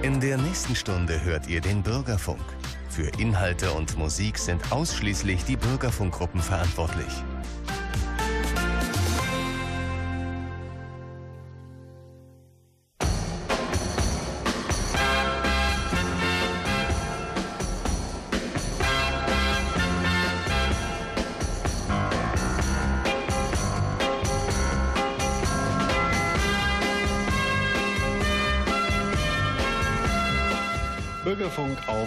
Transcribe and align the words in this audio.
In 0.00 0.20
der 0.20 0.38
nächsten 0.38 0.76
Stunde 0.76 1.24
hört 1.24 1.48
ihr 1.48 1.60
den 1.60 1.82
Bürgerfunk. 1.82 2.40
Für 2.88 3.08
Inhalte 3.18 3.72
und 3.72 3.98
Musik 3.98 4.38
sind 4.38 4.70
ausschließlich 4.70 5.44
die 5.44 5.56
Bürgerfunkgruppen 5.56 6.40
verantwortlich. 6.40 7.12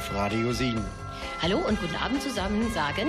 auf 0.01 0.15
Radio 0.15 0.51
7. 0.51 0.83
Hallo 1.43 1.59
und 1.59 1.79
guten 1.79 1.95
Abend 1.95 2.23
zusammen, 2.23 2.71
sagen 2.73 3.07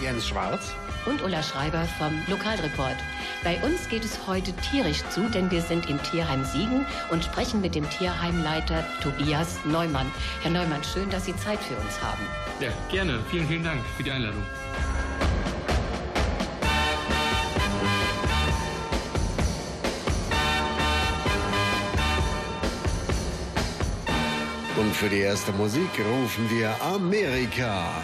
Jens 0.00 0.26
Schwarz 0.26 0.74
und 1.06 1.22
Ulla 1.22 1.40
Schreiber 1.40 1.84
vom 1.98 2.12
Lokalreport. 2.26 2.96
Bei 3.44 3.62
uns 3.62 3.88
geht 3.88 4.04
es 4.04 4.26
heute 4.26 4.52
tierisch 4.54 5.04
zu, 5.10 5.28
denn 5.28 5.52
wir 5.52 5.60
sind 5.60 5.88
im 5.88 6.02
Tierheim 6.02 6.44
Siegen 6.44 6.84
und 7.10 7.24
sprechen 7.24 7.60
mit 7.60 7.76
dem 7.76 7.88
Tierheimleiter 7.90 8.84
Tobias 9.02 9.60
Neumann. 9.64 10.10
Herr 10.42 10.50
Neumann, 10.50 10.82
schön, 10.82 11.08
dass 11.10 11.26
Sie 11.26 11.36
Zeit 11.36 11.60
für 11.60 11.76
uns 11.76 12.02
haben. 12.02 12.22
Ja, 12.60 12.70
gerne. 12.90 13.20
Vielen, 13.30 13.46
vielen 13.46 13.62
Dank 13.62 13.80
für 13.96 14.02
die 14.02 14.10
Einladung. 14.10 14.42
Und 24.92 24.98
für 24.98 25.08
die 25.08 25.20
erste 25.20 25.52
Musik 25.52 25.88
rufen 26.00 26.50
wir 26.50 26.76
Amerika. 26.82 28.02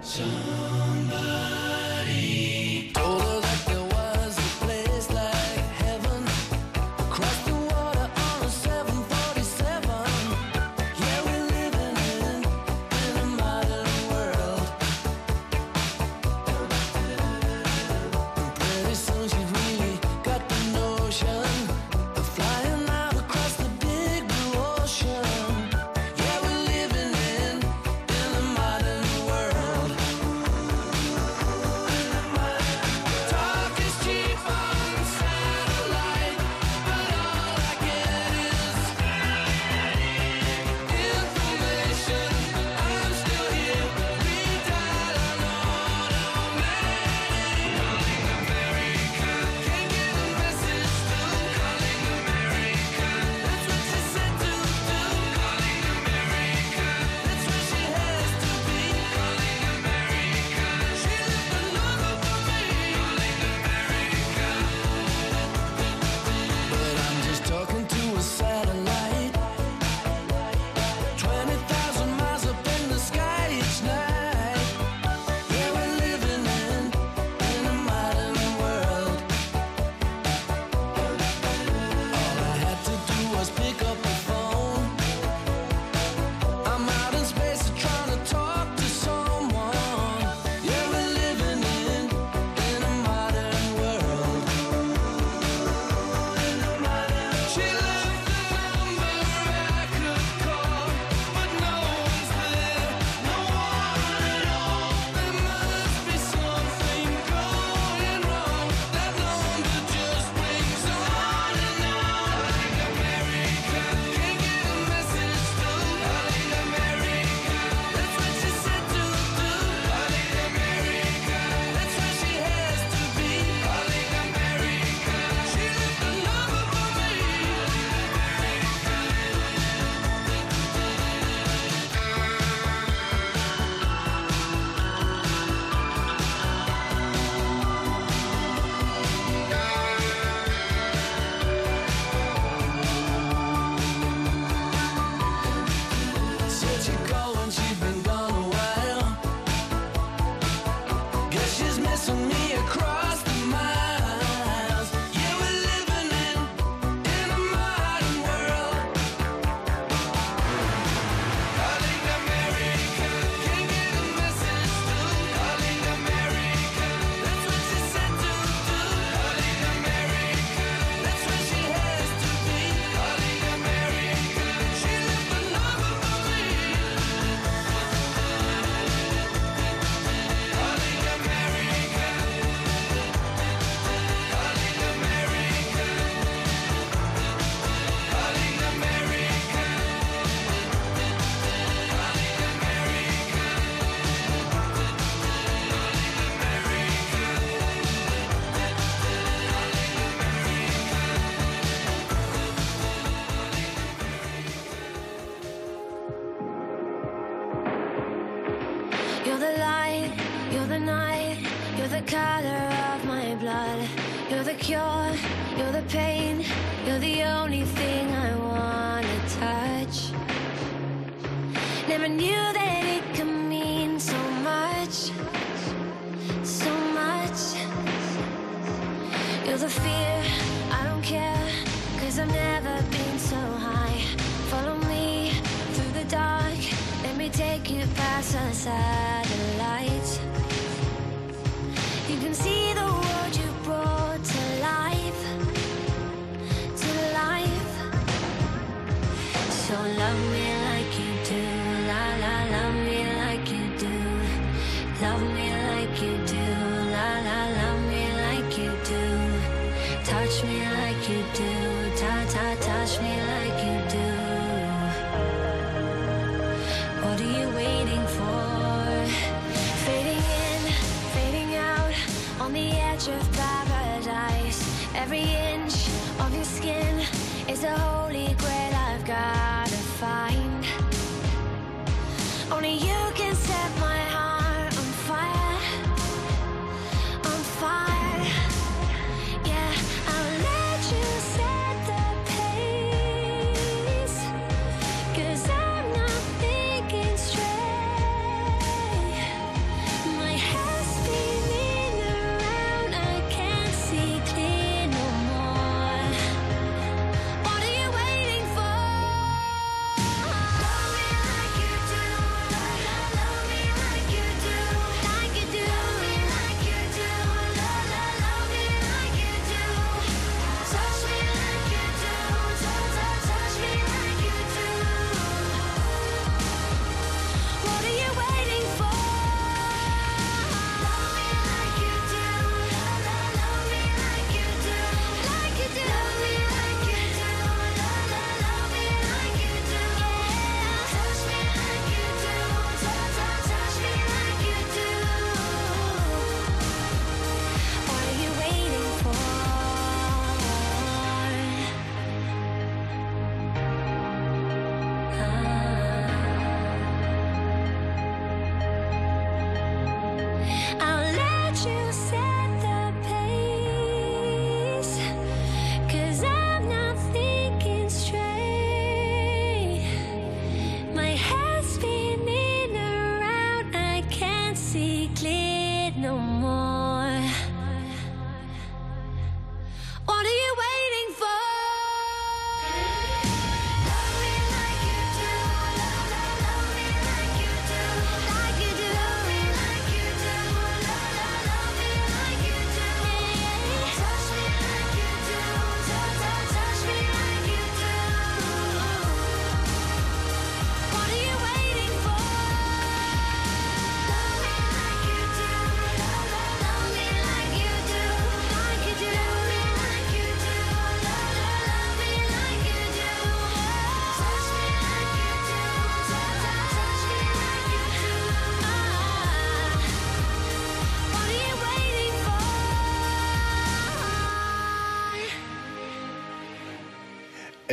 John. 0.00 0.87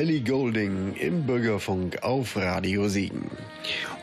Ellie 0.05 0.21
Golding 0.21 0.93
im 0.97 1.25
Bürgerfunk 1.25 2.03
auf 2.03 2.37
Radio 2.37 2.87
Siegen. 2.89 3.31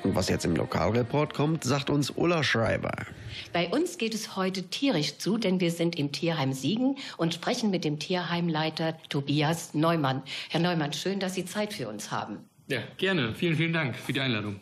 Und 0.03 0.17
was 0.17 0.29
jetzt 0.29 0.45
im 0.45 0.57
Lokalreport 0.57 1.33
kommt, 1.33 1.63
sagt 1.63 1.91
uns 1.91 2.11
Ulla 2.11 2.43
Schreiber. 2.43 3.07
Bei 3.53 3.69
uns 3.69 3.99
geht 3.99 4.13
es 4.13 4.35
heute 4.35 4.65
tierisch 4.65 5.19
zu, 5.19 5.39
denn 5.39 5.61
wir 5.61 5.71
sind 5.71 5.97
im 5.97 6.11
Tierheim 6.11 6.55
Siegen 6.55 6.97
und 7.19 7.35
sprechen 7.35 7.71
mit 7.71 7.85
dem 7.85 8.01
Tierheimleiter 8.01 8.99
Tobias 9.11 9.75
Neumann. 9.75 10.25
Herr 10.51 10.59
Neumann, 10.59 10.93
schön, 10.93 11.21
dass 11.21 11.37
Sie 11.37 11.45
Zeit 11.45 11.73
für 11.73 11.87
uns 11.87 12.11
haben. 12.11 12.39
Ja, 12.67 12.81
gerne. 12.97 13.37
Vielen, 13.37 13.55
vielen 13.55 13.73
Dank 13.73 13.95
für 13.95 14.13
die 14.13 14.19
Einladung. 14.19 14.59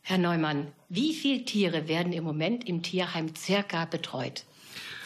Herr 0.00 0.16
Neumann, 0.16 0.68
wie 0.88 1.12
viele 1.12 1.44
Tiere 1.44 1.86
werden 1.86 2.14
im 2.14 2.24
Moment 2.24 2.66
im 2.66 2.82
Tierheim 2.82 3.36
circa 3.36 3.84
betreut? 3.84 4.44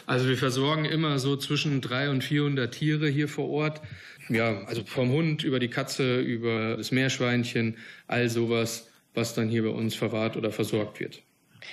Also 0.05 0.27
wir 0.27 0.37
versorgen 0.37 0.85
immer 0.85 1.17
so 1.19 1.37
zwischen 1.37 1.79
300 1.79 2.09
und 2.09 2.23
400 2.23 2.73
Tiere 2.73 3.07
hier 3.07 3.29
vor 3.29 3.49
Ort. 3.49 3.81
Ja, 4.29 4.63
also 4.65 4.83
vom 4.85 5.11
Hund 5.11 5.43
über 5.43 5.59
die 5.59 5.69
Katze, 5.69 6.19
über 6.21 6.77
das 6.77 6.91
Meerschweinchen, 6.91 7.77
all 8.07 8.29
sowas, 8.29 8.87
was 9.13 9.33
dann 9.33 9.49
hier 9.49 9.63
bei 9.63 9.69
uns 9.69 9.95
verwahrt 9.95 10.37
oder 10.37 10.51
versorgt 10.51 10.99
wird. 10.99 11.21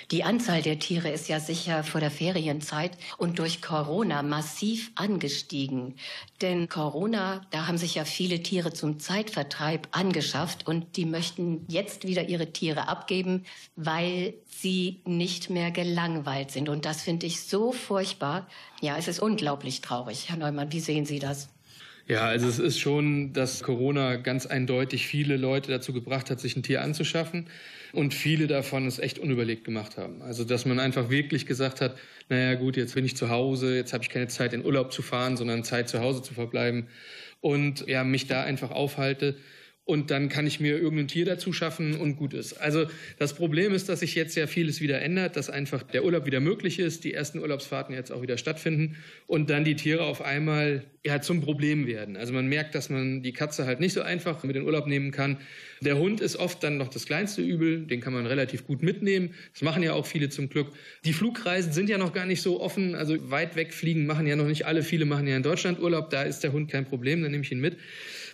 Die 0.09 0.23
Anzahl 0.23 0.61
der 0.61 0.79
Tiere 0.79 1.09
ist 1.09 1.27
ja 1.27 1.39
sicher 1.39 1.83
vor 1.83 1.99
der 1.99 2.11
Ferienzeit 2.11 2.91
und 3.17 3.39
durch 3.39 3.61
Corona 3.61 4.23
massiv 4.23 4.91
angestiegen. 4.95 5.95
Denn 6.41 6.69
Corona, 6.69 7.41
da 7.51 7.67
haben 7.67 7.77
sich 7.77 7.95
ja 7.95 8.05
viele 8.05 8.41
Tiere 8.41 8.73
zum 8.73 8.99
Zeitvertreib 8.99 9.87
angeschafft 9.91 10.67
und 10.67 10.97
die 10.97 11.05
möchten 11.05 11.65
jetzt 11.67 12.07
wieder 12.07 12.29
ihre 12.29 12.51
Tiere 12.51 12.87
abgeben, 12.87 13.45
weil 13.75 14.33
sie 14.47 15.01
nicht 15.05 15.49
mehr 15.49 15.71
gelangweilt 15.71 16.51
sind. 16.51 16.69
Und 16.69 16.85
das 16.85 17.01
finde 17.01 17.25
ich 17.25 17.43
so 17.43 17.71
furchtbar. 17.71 18.47
Ja, 18.81 18.97
es 18.97 19.07
ist 19.07 19.19
unglaublich 19.19 19.81
traurig. 19.81 20.29
Herr 20.29 20.37
Neumann, 20.37 20.71
wie 20.71 20.79
sehen 20.79 21.05
Sie 21.05 21.19
das? 21.19 21.49
Ja, 22.07 22.25
also 22.25 22.47
es 22.47 22.59
ist 22.59 22.79
schon, 22.79 23.31
dass 23.33 23.63
Corona 23.63 24.15
ganz 24.17 24.45
eindeutig 24.45 25.07
viele 25.07 25.37
Leute 25.37 25.71
dazu 25.71 25.93
gebracht 25.93 26.29
hat, 26.29 26.39
sich 26.39 26.55
ein 26.55 26.63
Tier 26.63 26.81
anzuschaffen 26.81 27.47
und 27.93 28.13
viele 28.13 28.47
davon 28.47 28.85
es 28.87 28.99
echt 28.99 29.19
unüberlegt 29.19 29.63
gemacht 29.63 29.97
haben. 29.97 30.21
Also 30.21 30.43
dass 30.43 30.65
man 30.65 30.79
einfach 30.79 31.09
wirklich 31.09 31.45
gesagt 31.45 31.81
hat, 31.81 31.97
naja 32.29 32.55
gut, 32.55 32.77
jetzt 32.77 32.95
bin 32.95 33.05
ich 33.05 33.15
zu 33.15 33.29
Hause, 33.29 33.75
jetzt 33.75 33.93
habe 33.93 34.03
ich 34.03 34.09
keine 34.09 34.27
Zeit 34.27 34.53
in 34.53 34.65
Urlaub 34.65 34.91
zu 34.91 35.01
fahren, 35.01 35.37
sondern 35.37 35.63
Zeit 35.63 35.89
zu 35.89 35.99
Hause 35.99 36.21
zu 36.21 36.33
verbleiben 36.33 36.87
und 37.39 37.87
ja, 37.87 38.03
mich 38.03 38.27
da 38.27 38.43
einfach 38.43 38.71
aufhalte. 38.71 39.35
Und 39.83 40.11
dann 40.11 40.29
kann 40.29 40.45
ich 40.45 40.59
mir 40.59 40.77
irgendein 40.77 41.07
Tier 41.07 41.25
dazu 41.25 41.51
schaffen 41.53 41.95
und 41.95 42.15
gut 42.15 42.33
ist. 42.33 42.53
Also 42.53 42.85
das 43.17 43.33
Problem 43.33 43.73
ist, 43.73 43.89
dass 43.89 44.01
sich 44.01 44.13
jetzt 44.13 44.35
ja 44.35 44.45
vieles 44.45 44.79
wieder 44.79 45.01
ändert, 45.01 45.35
dass 45.35 45.49
einfach 45.49 45.81
der 45.81 46.05
Urlaub 46.05 46.25
wieder 46.25 46.39
möglich 46.39 46.77
ist, 46.77 47.03
die 47.03 47.13
ersten 47.13 47.39
Urlaubsfahrten 47.39 47.95
jetzt 47.95 48.11
auch 48.11 48.21
wieder 48.21 48.37
stattfinden 48.37 48.95
und 49.25 49.49
dann 49.49 49.63
die 49.63 49.75
Tiere 49.75 50.03
auf 50.03 50.21
einmal 50.21 50.83
ja 51.03 51.19
zum 51.19 51.41
Problem 51.41 51.87
werden. 51.87 52.15
Also 52.15 52.31
man 52.31 52.47
merkt, 52.47 52.75
dass 52.75 52.89
man 52.89 53.23
die 53.23 53.33
Katze 53.33 53.65
halt 53.65 53.79
nicht 53.79 53.93
so 53.93 54.01
einfach 54.01 54.43
mit 54.43 54.55
in 54.55 54.61
den 54.61 54.65
Urlaub 54.67 54.85
nehmen 54.85 55.09
kann. 55.09 55.37
Der 55.81 55.97
Hund 55.97 56.21
ist 56.21 56.35
oft 56.35 56.63
dann 56.63 56.77
noch 56.77 56.89
das 56.89 57.07
kleinste 57.07 57.41
Übel, 57.41 57.87
den 57.87 58.01
kann 58.01 58.13
man 58.13 58.27
relativ 58.27 58.67
gut 58.67 58.83
mitnehmen. 58.83 59.33
Das 59.51 59.63
machen 59.63 59.81
ja 59.81 59.93
auch 59.93 60.05
viele 60.05 60.29
zum 60.29 60.47
Glück. 60.49 60.67
Die 61.05 61.13
Flugreisen 61.13 61.73
sind 61.73 61.89
ja 61.89 61.97
noch 61.97 62.13
gar 62.13 62.27
nicht 62.27 62.43
so 62.43 62.61
offen, 62.61 62.93
also 62.93 63.31
weit 63.31 63.55
wegfliegen 63.55 64.05
machen 64.05 64.27
ja 64.27 64.35
noch 64.35 64.47
nicht 64.47 64.67
alle. 64.67 64.83
Viele 64.83 65.05
machen 65.05 65.27
ja 65.27 65.35
in 65.35 65.43
Deutschland 65.43 65.79
Urlaub, 65.79 66.11
da 66.11 66.21
ist 66.21 66.41
der 66.41 66.53
Hund 66.53 66.69
kein 66.69 66.85
Problem, 66.85 67.23
dann 67.23 67.31
nehme 67.31 67.43
ich 67.43 67.51
ihn 67.51 67.59
mit. 67.59 67.77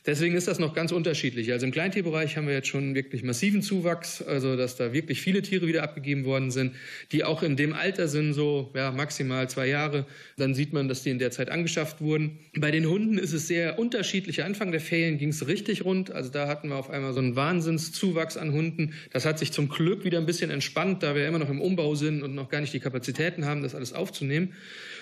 Deswegen 0.07 0.35
ist 0.35 0.47
das 0.47 0.57
noch 0.57 0.73
ganz 0.73 0.93
unterschiedlich. 0.93 1.51
Also 1.51 1.65
im 1.65 1.73
Kleintierbereich 1.73 2.37
haben 2.37 2.47
wir 2.47 2.53
jetzt 2.53 2.69
schon 2.69 2.95
wirklich 2.95 3.23
massiven 3.23 3.61
Zuwachs, 3.61 4.21
also 4.21 4.55
dass 4.55 4.77
da 4.77 4.93
wirklich 4.93 5.19
viele 5.19 5.41
Tiere 5.41 5.67
wieder 5.67 5.83
abgegeben 5.83 6.23
worden 6.23 6.49
sind, 6.49 6.75
die 7.11 7.25
auch 7.25 7.43
in 7.43 7.57
dem 7.57 7.73
Alter 7.73 8.07
sind, 8.07 8.31
so 8.31 8.71
ja, 8.73 8.91
maximal 8.91 9.49
zwei 9.49 9.67
Jahre. 9.67 10.05
Dann 10.37 10.55
sieht 10.55 10.71
man, 10.71 10.87
dass 10.87 11.03
die 11.03 11.09
in 11.09 11.19
der 11.19 11.31
Zeit 11.31 11.49
angeschafft 11.49 11.99
wurden. 11.99 12.39
Bei 12.55 12.71
den 12.71 12.87
Hunden 12.87 13.17
ist 13.17 13.33
es 13.33 13.47
sehr 13.47 13.77
unterschiedlich. 13.77 14.45
Anfang 14.45 14.71
der 14.71 14.79
Ferien 14.79 15.17
ging 15.17 15.29
es 15.29 15.45
richtig 15.45 15.83
rund. 15.83 16.09
Also 16.09 16.29
da 16.29 16.47
hatten 16.47 16.69
wir 16.69 16.77
auf 16.77 16.89
einmal 16.89 17.11
so 17.11 17.19
einen 17.19 17.35
Wahnsinnszuwachs 17.35 18.37
an 18.37 18.53
Hunden. 18.53 18.93
Das 19.11 19.25
hat 19.25 19.37
sich 19.39 19.51
zum 19.51 19.67
Glück 19.67 20.05
wieder 20.05 20.19
ein 20.19 20.25
bisschen 20.25 20.51
entspannt, 20.51 21.03
da 21.03 21.15
wir 21.15 21.27
immer 21.27 21.39
noch 21.39 21.49
im 21.49 21.59
Umbau 21.59 21.95
sind 21.95 22.23
und 22.23 22.33
noch 22.33 22.47
gar 22.47 22.61
nicht 22.61 22.71
die 22.71 22.79
Kapazitäten 22.79 23.43
haben, 23.43 23.61
das 23.61 23.75
alles 23.75 23.91
aufzunehmen. 23.91 24.53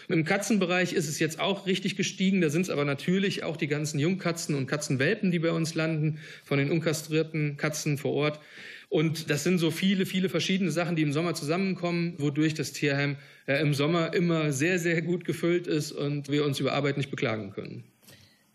Im 0.08 0.24
Katzenbereich 0.24 0.94
ist 0.94 1.10
es 1.10 1.18
jetzt 1.18 1.40
auch 1.40 1.66
richtig 1.66 1.96
gestiegen. 1.96 2.42
Da 2.42 2.50
sind 2.50 2.62
es 2.62 2.70
aber 2.70 2.86
natürlich 2.86 3.44
auch 3.44 3.58
die 3.58 3.68
ganzen 3.68 4.00
Jungkatzen 4.00 4.54
und 4.56 4.68
Katzenwelpen, 4.96 5.32
die 5.32 5.40
bei 5.40 5.52
uns 5.52 5.76
landen, 5.76 6.20
von 6.44 6.58
den 6.58 6.72
unkastrierten 6.72 7.58
Katzen 7.58 7.98
vor 7.98 8.14
Ort. 8.14 8.40
Und 8.90 9.30
das 9.30 9.44
sind 9.44 9.58
so 9.58 9.72
viele, 9.72 10.06
viele 10.06 10.30
verschiedene 10.30 10.72
Sachen, 10.72 10.96
die 10.96 11.02
im 11.02 11.12
Sommer 11.12 11.34
zusammenkommen, 11.34 12.14
wodurch 12.18 12.54
das 12.54 12.72
Tierheim 12.72 13.18
äh, 13.46 13.60
im 13.62 13.74
Sommer 13.74 14.14
immer 14.14 14.52
sehr, 14.52 14.80
sehr 14.80 15.02
gut 15.02 15.26
gefüllt 15.26 15.68
ist 15.68 15.92
und 15.92 16.30
wir 16.30 16.46
uns 16.46 16.60
über 16.60 16.74
Arbeit 16.74 16.98
nicht 16.98 17.12
beklagen 17.12 17.52
können. 17.52 17.84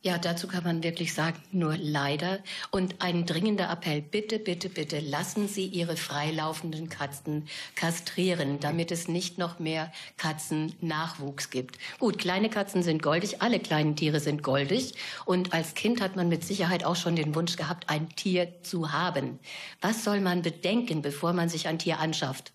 Ja, 0.02 0.16
dazu 0.16 0.48
kann 0.48 0.64
man 0.64 0.82
wirklich 0.82 1.12
sagen, 1.12 1.42
nur 1.52 1.76
leider. 1.76 2.38
Und 2.70 3.02
ein 3.02 3.26
dringender 3.26 3.70
Appell, 3.70 4.00
bitte, 4.00 4.38
bitte, 4.38 4.70
bitte 4.70 4.98
lassen 4.98 5.46
Sie 5.46 5.66
Ihre 5.66 5.94
freilaufenden 5.94 6.88
Katzen 6.88 7.46
kastrieren, 7.74 8.60
damit 8.60 8.92
es 8.92 9.08
nicht 9.08 9.36
noch 9.36 9.58
mehr 9.58 9.92
Katzennachwuchs 10.16 11.50
gibt. 11.50 11.76
Gut, 11.98 12.16
kleine 12.16 12.48
Katzen 12.48 12.82
sind 12.82 13.02
goldig, 13.02 13.42
alle 13.42 13.60
kleinen 13.60 13.94
Tiere 13.94 14.20
sind 14.20 14.42
goldig. 14.42 14.94
Und 15.26 15.52
als 15.52 15.74
Kind 15.74 16.00
hat 16.00 16.16
man 16.16 16.30
mit 16.30 16.44
Sicherheit 16.44 16.82
auch 16.82 16.96
schon 16.96 17.14
den 17.14 17.34
Wunsch 17.34 17.56
gehabt, 17.56 17.90
ein 17.90 18.08
Tier 18.16 18.62
zu 18.62 18.92
haben. 18.92 19.38
Was 19.82 20.02
soll 20.02 20.22
man 20.22 20.40
bedenken, 20.40 21.02
bevor 21.02 21.34
man 21.34 21.50
sich 21.50 21.68
ein 21.68 21.78
Tier 21.78 21.98
anschafft? 21.98 22.52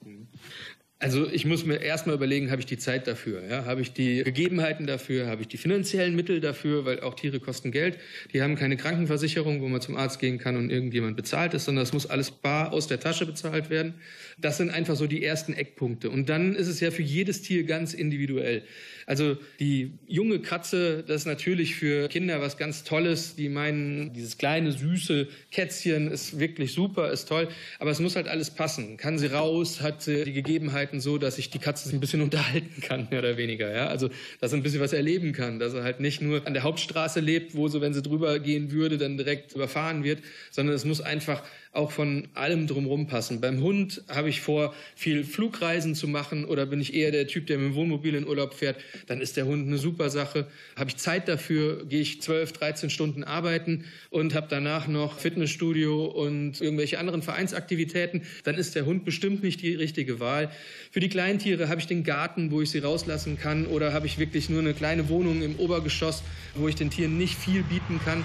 Also 1.06 1.30
ich 1.32 1.46
muss 1.46 1.68
mir 1.68 1.76
erstmal 1.76 2.16
überlegen, 2.16 2.50
habe 2.50 2.62
ich 2.62 2.66
die 2.66 2.80
Zeit 2.80 3.06
dafür? 3.06 3.44
Ja? 3.48 3.66
Habe 3.66 3.82
ich 3.82 3.94
die 3.94 4.24
Gegebenheiten 4.24 4.88
dafür? 4.88 5.28
Habe 5.28 5.44
ich 5.44 5.48
die 5.48 5.58
finanziellen 5.58 6.16
Mittel 6.16 6.40
dafür? 6.42 6.84
Weil 6.84 7.02
auch 7.02 7.14
Tiere 7.14 7.40
kosten 7.40 7.72
Geld. 7.72 8.00
Die 8.34 8.42
haben 8.42 8.56
keine 8.56 8.76
Krankenversicherung, 8.76 9.62
wo 9.62 9.68
man 9.68 9.82
zum 9.82 9.98
Arzt 9.98 10.18
gehen 10.20 10.40
kann 10.40 10.58
und 10.58 10.72
irgendjemand 10.72 11.16
bezahlt 11.16 11.54
ist, 11.54 11.66
sondern 11.66 11.84
das 11.84 11.94
muss 11.94 12.08
alles 12.08 12.32
bar 12.32 12.74
aus 12.74 12.88
der 12.88 13.00
Tasche 13.00 13.28
bezahlt 13.28 13.70
werden. 13.70 13.94
Das 14.40 14.58
sind 14.58 14.72
einfach 14.72 14.96
so 14.96 15.06
die 15.06 15.24
ersten 15.24 15.54
Eckpunkte. 15.54 16.10
Und 16.10 16.28
dann 16.28 16.56
ist 16.56 16.68
es 16.68 16.80
ja 16.80 16.90
für 16.90 17.04
jedes 17.04 17.44
Tier 17.44 17.66
ganz 17.66 17.94
individuell. 17.94 18.64
Also 19.08 19.38
die 19.60 19.94
junge 20.08 20.40
Katze, 20.40 21.04
das 21.04 21.22
ist 21.22 21.26
natürlich 21.28 21.76
für 21.76 22.08
Kinder 22.08 22.42
was 22.42 22.58
ganz 22.58 22.84
Tolles. 22.84 23.36
Die 23.36 23.50
meinen, 23.50 24.14
dieses 24.14 24.38
kleine, 24.38 24.72
süße 24.72 25.28
Kätzchen 25.52 26.10
ist 26.10 26.40
wirklich 26.40 26.74
super, 26.74 27.12
ist 27.12 27.28
toll. 27.28 27.48
Aber 27.80 27.92
es 27.92 28.00
muss 28.00 28.16
halt 28.16 28.28
alles 28.28 28.50
passen. 28.52 28.98
Kann 28.98 29.20
sie 29.20 29.28
raus? 29.28 29.82
Hat 29.82 30.02
sie 30.02 30.24
die 30.24 30.34
Gegebenheiten 30.34 31.00
so, 31.00 31.18
dass 31.18 31.38
ich 31.38 31.52
die 31.52 31.60
Katze 31.60 31.90
ein 31.96 32.00
bisschen 32.00 32.22
unterhalten 32.24 32.82
kann, 32.82 33.08
mehr 33.12 33.20
oder 33.20 33.38
weniger. 33.38 33.72
Ja? 33.72 33.88
Also, 33.88 34.10
dass 34.42 34.52
sie 34.52 34.58
ein 34.58 34.64
bisschen 34.64 34.82
was 34.82 34.94
erleben 34.94 35.34
kann. 35.34 35.60
Dass 35.60 35.74
er 35.74 35.84
halt 35.84 36.00
nicht 36.00 36.22
nur 36.22 36.46
an 36.48 36.54
der 36.54 36.64
Hauptstraße 36.64 37.20
lebt, 37.20 37.56
wo 37.56 37.68
so, 37.68 37.82
wenn 37.82 37.94
sie 37.94 38.02
drüber 38.02 38.40
gehen 38.40 38.72
würde, 38.72 38.98
dann 38.98 39.18
direkt 39.18 39.54
überfahren 39.54 40.04
wird, 40.04 40.20
sondern 40.50 40.76
es 40.76 40.84
muss 40.84 41.02
einfach 41.02 41.44
auch 41.76 41.92
von 41.92 42.28
allem 42.34 42.68
drumherum 42.68 43.08
passen. 43.08 43.42
Beim 43.42 43.62
Hund 43.62 44.04
habe 44.08 44.30
ich 44.30 44.42
vor, 44.42 44.74
viel 44.96 45.24
Flugreisen 45.24 45.96
zu 45.96 46.08
machen 46.08 46.46
oder 46.46 46.66
bin 46.66 46.82
ich 46.82 46.94
eher 46.94 47.12
der 47.12 47.28
Typ, 47.28 47.48
der 47.48 47.58
mit 47.58 47.72
dem 47.72 47.76
Wohnmobil 47.76 48.16
in 48.16 48.28
Urlaub 48.28 48.54
fährt, 48.54 48.78
dann 49.08 49.22
ist 49.22 49.38
der 49.38 49.46
Hund 49.46 49.68
eine 49.68 49.78
super 49.78 50.10
Sache. 50.10 50.48
Habe 50.76 50.90
ich 50.90 50.98
Zeit 50.98 51.28
dafür, 51.28 51.86
gehe 51.86 52.02
ich 52.02 52.22
12, 52.22 52.54
13 52.54 52.90
Stunden 52.90 53.24
arbeiten 53.24 53.86
und 54.10 54.34
habe 54.34 54.48
danach 54.50 54.88
noch 54.88 55.20
Fitnessstudio 55.20 56.06
und 56.06 56.62
irgendwelche 56.62 57.00
anderen 57.00 57.22
Vereinsaktivitäten, 57.22 58.24
dann 58.44 58.56
ist 58.56 58.76
der 58.76 58.86
Hund 58.86 59.06
bestimmt 59.06 59.44
nicht 59.44 59.62
die 59.62 59.76
richtige 59.76 60.20
Wahl. 60.20 60.50
Für 60.92 61.00
die 61.00 61.10
Kleintiere 61.10 61.68
habe 61.70 61.80
ich 61.80 61.88
den 61.88 62.04
Garten, 62.04 62.52
wo 62.52 62.62
ich 62.62 62.70
sie 62.70 62.80
rauslassen 62.80 63.38
kann 63.38 63.66
oder 63.66 63.94
habe 63.94 64.06
ich 64.06 64.18
wirklich 64.18 64.50
nur 64.50 64.62
eine 64.62 64.74
kleine 64.74 65.10
Wohnung 65.10 65.42
im 65.42 65.56
Obergeschoss, 65.58 66.24
wo 66.56 66.68
ich 66.68 66.76
den 66.76 66.90
Tieren 66.90 67.18
nicht 67.18 67.36
viel 67.36 67.64
bieten 67.64 68.00
kann. 68.04 68.24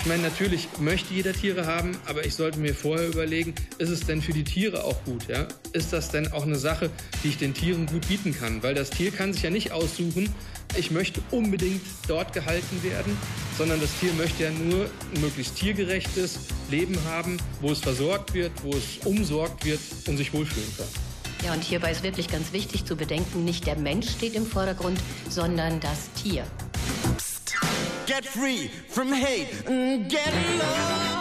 Ich 0.00 0.06
meine, 0.06 0.22
natürlich 0.22 0.66
möchte 0.78 1.12
jeder 1.12 1.34
Tiere 1.34 1.66
haben, 1.66 1.94
aber 2.06 2.24
ich 2.24 2.34
sollte 2.34 2.58
mir 2.58 2.74
vorher 2.74 3.06
überlegen, 3.06 3.54
ist 3.76 3.90
es 3.90 4.00
denn 4.00 4.22
für 4.22 4.32
die 4.32 4.44
Tiere 4.44 4.82
auch 4.82 5.04
gut? 5.04 5.28
Ja? 5.28 5.46
Ist 5.74 5.92
das 5.92 6.10
denn 6.10 6.32
auch 6.32 6.44
eine 6.44 6.56
Sache, 6.56 6.88
die 7.22 7.28
ich 7.28 7.36
den 7.36 7.52
Tieren 7.52 7.84
gut 7.84 8.08
bieten 8.08 8.34
kann? 8.34 8.62
Weil 8.62 8.74
das 8.74 8.88
Tier 8.88 9.10
kann 9.10 9.34
sich 9.34 9.42
ja 9.42 9.50
nicht 9.50 9.72
aussuchen, 9.72 10.34
ich 10.74 10.90
möchte 10.90 11.20
unbedingt 11.30 11.82
dort 12.08 12.32
gehalten 12.32 12.82
werden, 12.82 13.14
sondern 13.58 13.78
das 13.78 13.90
Tier 14.00 14.14
möchte 14.14 14.44
ja 14.44 14.50
nur 14.50 14.86
ein 15.14 15.20
möglichst 15.20 15.56
tiergerechtes 15.56 16.38
Leben 16.70 16.96
haben, 17.04 17.36
wo 17.60 17.70
es 17.70 17.80
versorgt 17.80 18.32
wird, 18.32 18.52
wo 18.62 18.70
es 18.70 19.04
umsorgt 19.04 19.66
wird 19.66 19.80
und 20.06 20.16
sich 20.16 20.32
wohlfühlen 20.32 20.70
kann. 20.78 20.86
Ja, 21.44 21.52
und 21.52 21.62
hierbei 21.62 21.92
ist 21.92 22.02
wirklich 22.02 22.28
ganz 22.28 22.54
wichtig 22.54 22.86
zu 22.86 22.96
bedenken, 22.96 23.44
nicht 23.44 23.66
der 23.66 23.76
Mensch 23.76 24.08
steht 24.08 24.34
im 24.34 24.46
Vordergrund, 24.46 24.98
sondern 25.28 25.78
das 25.80 26.10
Tier. 26.22 26.44
Get 28.10 28.24
free 28.24 28.66
from 28.88 29.12
hate 29.12 29.68
and 29.68 30.10
get 30.10 30.34
love. 30.58 31.19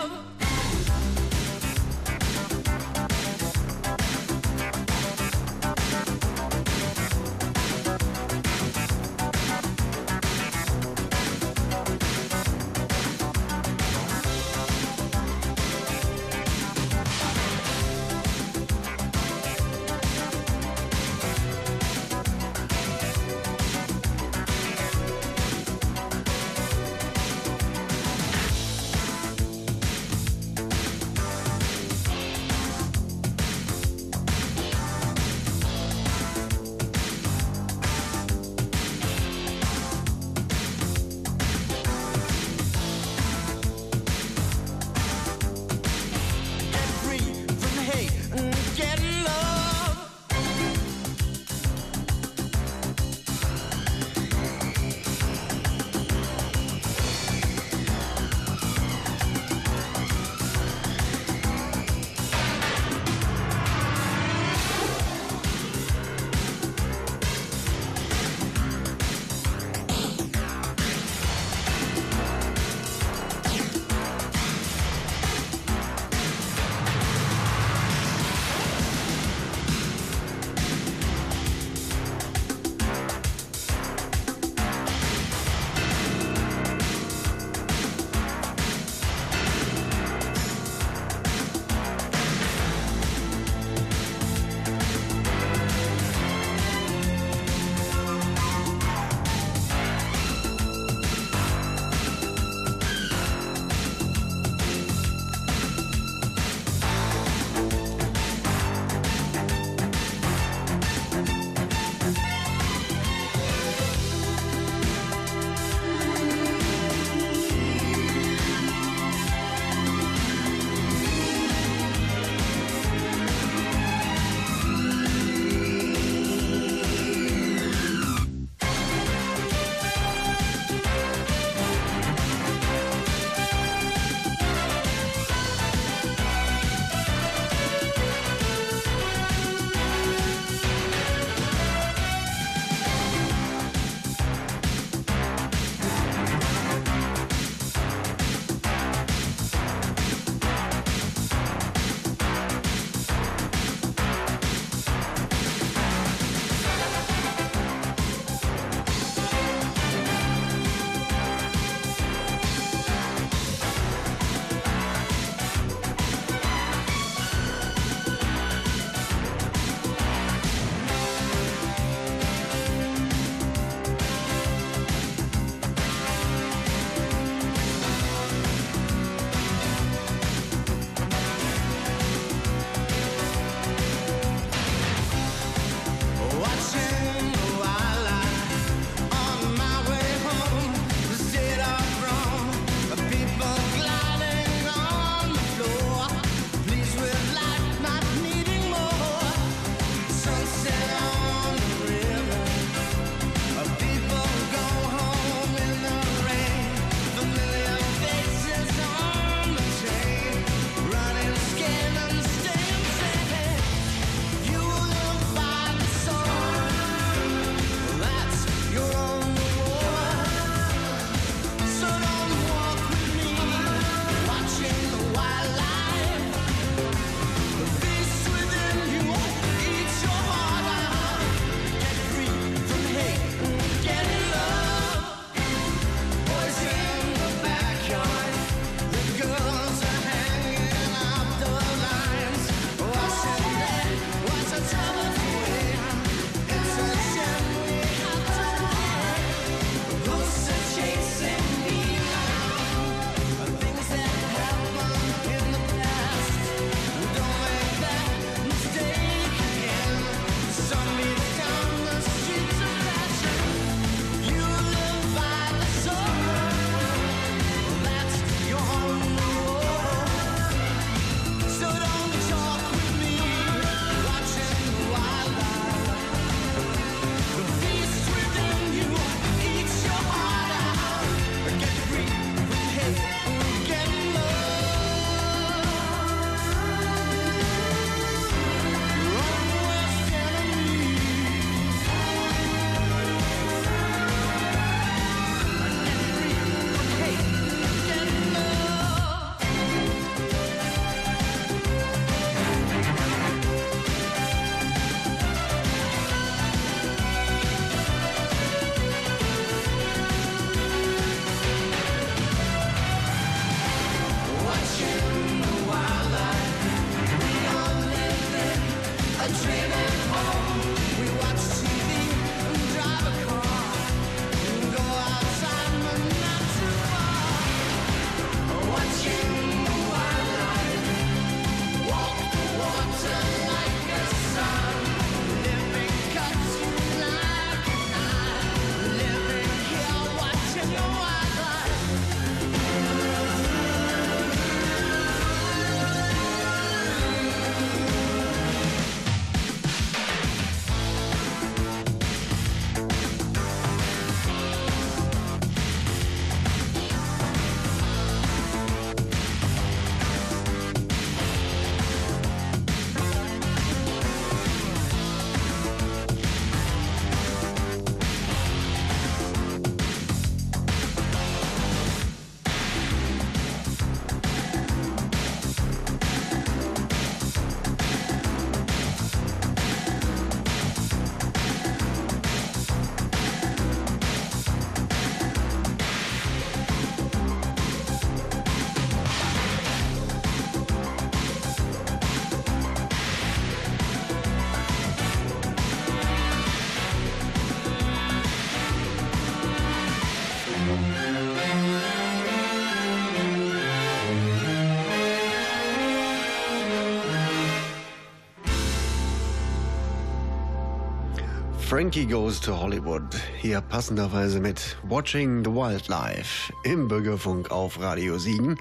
Frankie 411.70 412.08
Goes 412.08 412.42
to 412.42 412.60
Hollywood. 412.60 413.04
Hier 413.40 413.62
passenderweise 413.62 414.40
mit 414.40 414.76
Watching 414.88 415.46
the 415.46 415.52
Wildlife 415.52 416.52
im 416.64 416.88
Bürgerfunk 416.88 417.52
auf 417.52 417.80
Radio 417.80 418.18
Siegen. 418.18 418.60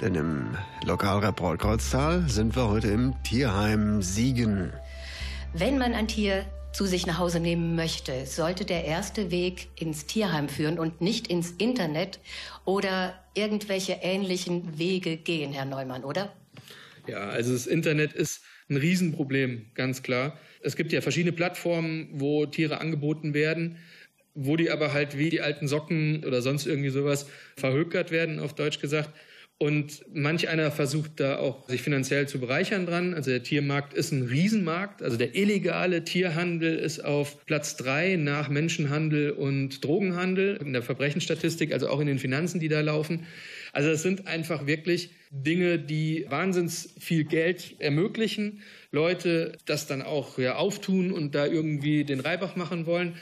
Denn 0.00 0.14
im 0.14 0.56
Lokalreport 0.84 1.58
Kreuztal 1.58 2.28
sind 2.28 2.54
wir 2.54 2.68
heute 2.68 2.92
im 2.92 3.20
Tierheim 3.24 4.02
Siegen. 4.02 4.72
Wenn 5.52 5.78
man 5.78 5.94
ein 5.94 6.06
Tier 6.06 6.44
zu 6.72 6.86
sich 6.86 7.08
nach 7.08 7.18
Hause 7.18 7.40
nehmen 7.40 7.74
möchte, 7.74 8.24
sollte 8.24 8.64
der 8.64 8.84
erste 8.84 9.32
Weg 9.32 9.70
ins 9.74 10.06
Tierheim 10.06 10.48
führen 10.48 10.78
und 10.78 11.00
nicht 11.00 11.26
ins 11.26 11.50
Internet 11.50 12.20
oder 12.64 13.14
irgendwelche 13.34 13.94
ähnlichen 13.94 14.78
Wege 14.78 15.16
gehen, 15.16 15.50
Herr 15.52 15.64
Neumann, 15.64 16.04
oder? 16.04 16.32
Ja, 17.08 17.30
also 17.30 17.52
das 17.52 17.66
Internet 17.66 18.12
ist 18.12 18.42
ein 18.68 18.76
Riesenproblem, 18.76 19.66
ganz 19.74 20.02
klar. 20.02 20.38
Es 20.60 20.76
gibt 20.76 20.92
ja 20.92 21.00
verschiedene 21.00 21.32
Plattformen, 21.32 22.08
wo 22.12 22.46
Tiere 22.46 22.80
angeboten 22.80 23.34
werden, 23.34 23.76
wo 24.34 24.56
die 24.56 24.70
aber 24.70 24.92
halt 24.92 25.18
wie 25.18 25.30
die 25.30 25.40
alten 25.40 25.68
Socken 25.68 26.24
oder 26.24 26.42
sonst 26.42 26.66
irgendwie 26.66 26.90
sowas 26.90 27.26
verhökert 27.56 28.10
werden, 28.10 28.38
auf 28.38 28.54
Deutsch 28.54 28.80
gesagt. 28.80 29.10
Und 29.60 30.04
manch 30.12 30.48
einer 30.48 30.70
versucht 30.70 31.18
da 31.18 31.38
auch 31.38 31.68
sich 31.68 31.82
finanziell 31.82 32.28
zu 32.28 32.38
bereichern 32.38 32.86
dran. 32.86 33.12
Also 33.12 33.32
der 33.32 33.42
Tiermarkt 33.42 33.92
ist 33.92 34.12
ein 34.12 34.22
Riesenmarkt. 34.22 35.02
Also 35.02 35.16
der 35.16 35.34
illegale 35.34 36.04
Tierhandel 36.04 36.76
ist 36.76 37.04
auf 37.04 37.44
Platz 37.44 37.74
drei 37.74 38.14
nach 38.14 38.48
Menschenhandel 38.48 39.32
und 39.32 39.84
Drogenhandel 39.84 40.60
in 40.64 40.72
der 40.72 40.82
Verbrechensstatistik, 40.82 41.72
also 41.72 41.88
auch 41.88 41.98
in 41.98 42.06
den 42.06 42.20
Finanzen, 42.20 42.60
die 42.60 42.68
da 42.68 42.80
laufen. 42.80 43.26
Also 43.72 43.90
es 43.90 44.02
sind 44.02 44.26
einfach 44.26 44.66
wirklich 44.66 45.10
Dinge, 45.30 45.78
die 45.78 46.26
wahnsinns 46.28 46.94
viel 46.98 47.24
Geld 47.24 47.76
ermöglichen. 47.78 48.62
Leute 48.90 49.52
das 49.66 49.86
dann 49.86 50.02
auch 50.02 50.38
ja, 50.38 50.56
auftun 50.56 51.12
und 51.12 51.34
da 51.34 51.46
irgendwie 51.46 52.04
den 52.04 52.20
Reibach 52.20 52.56
machen 52.56 52.86
wollen. 52.86 53.14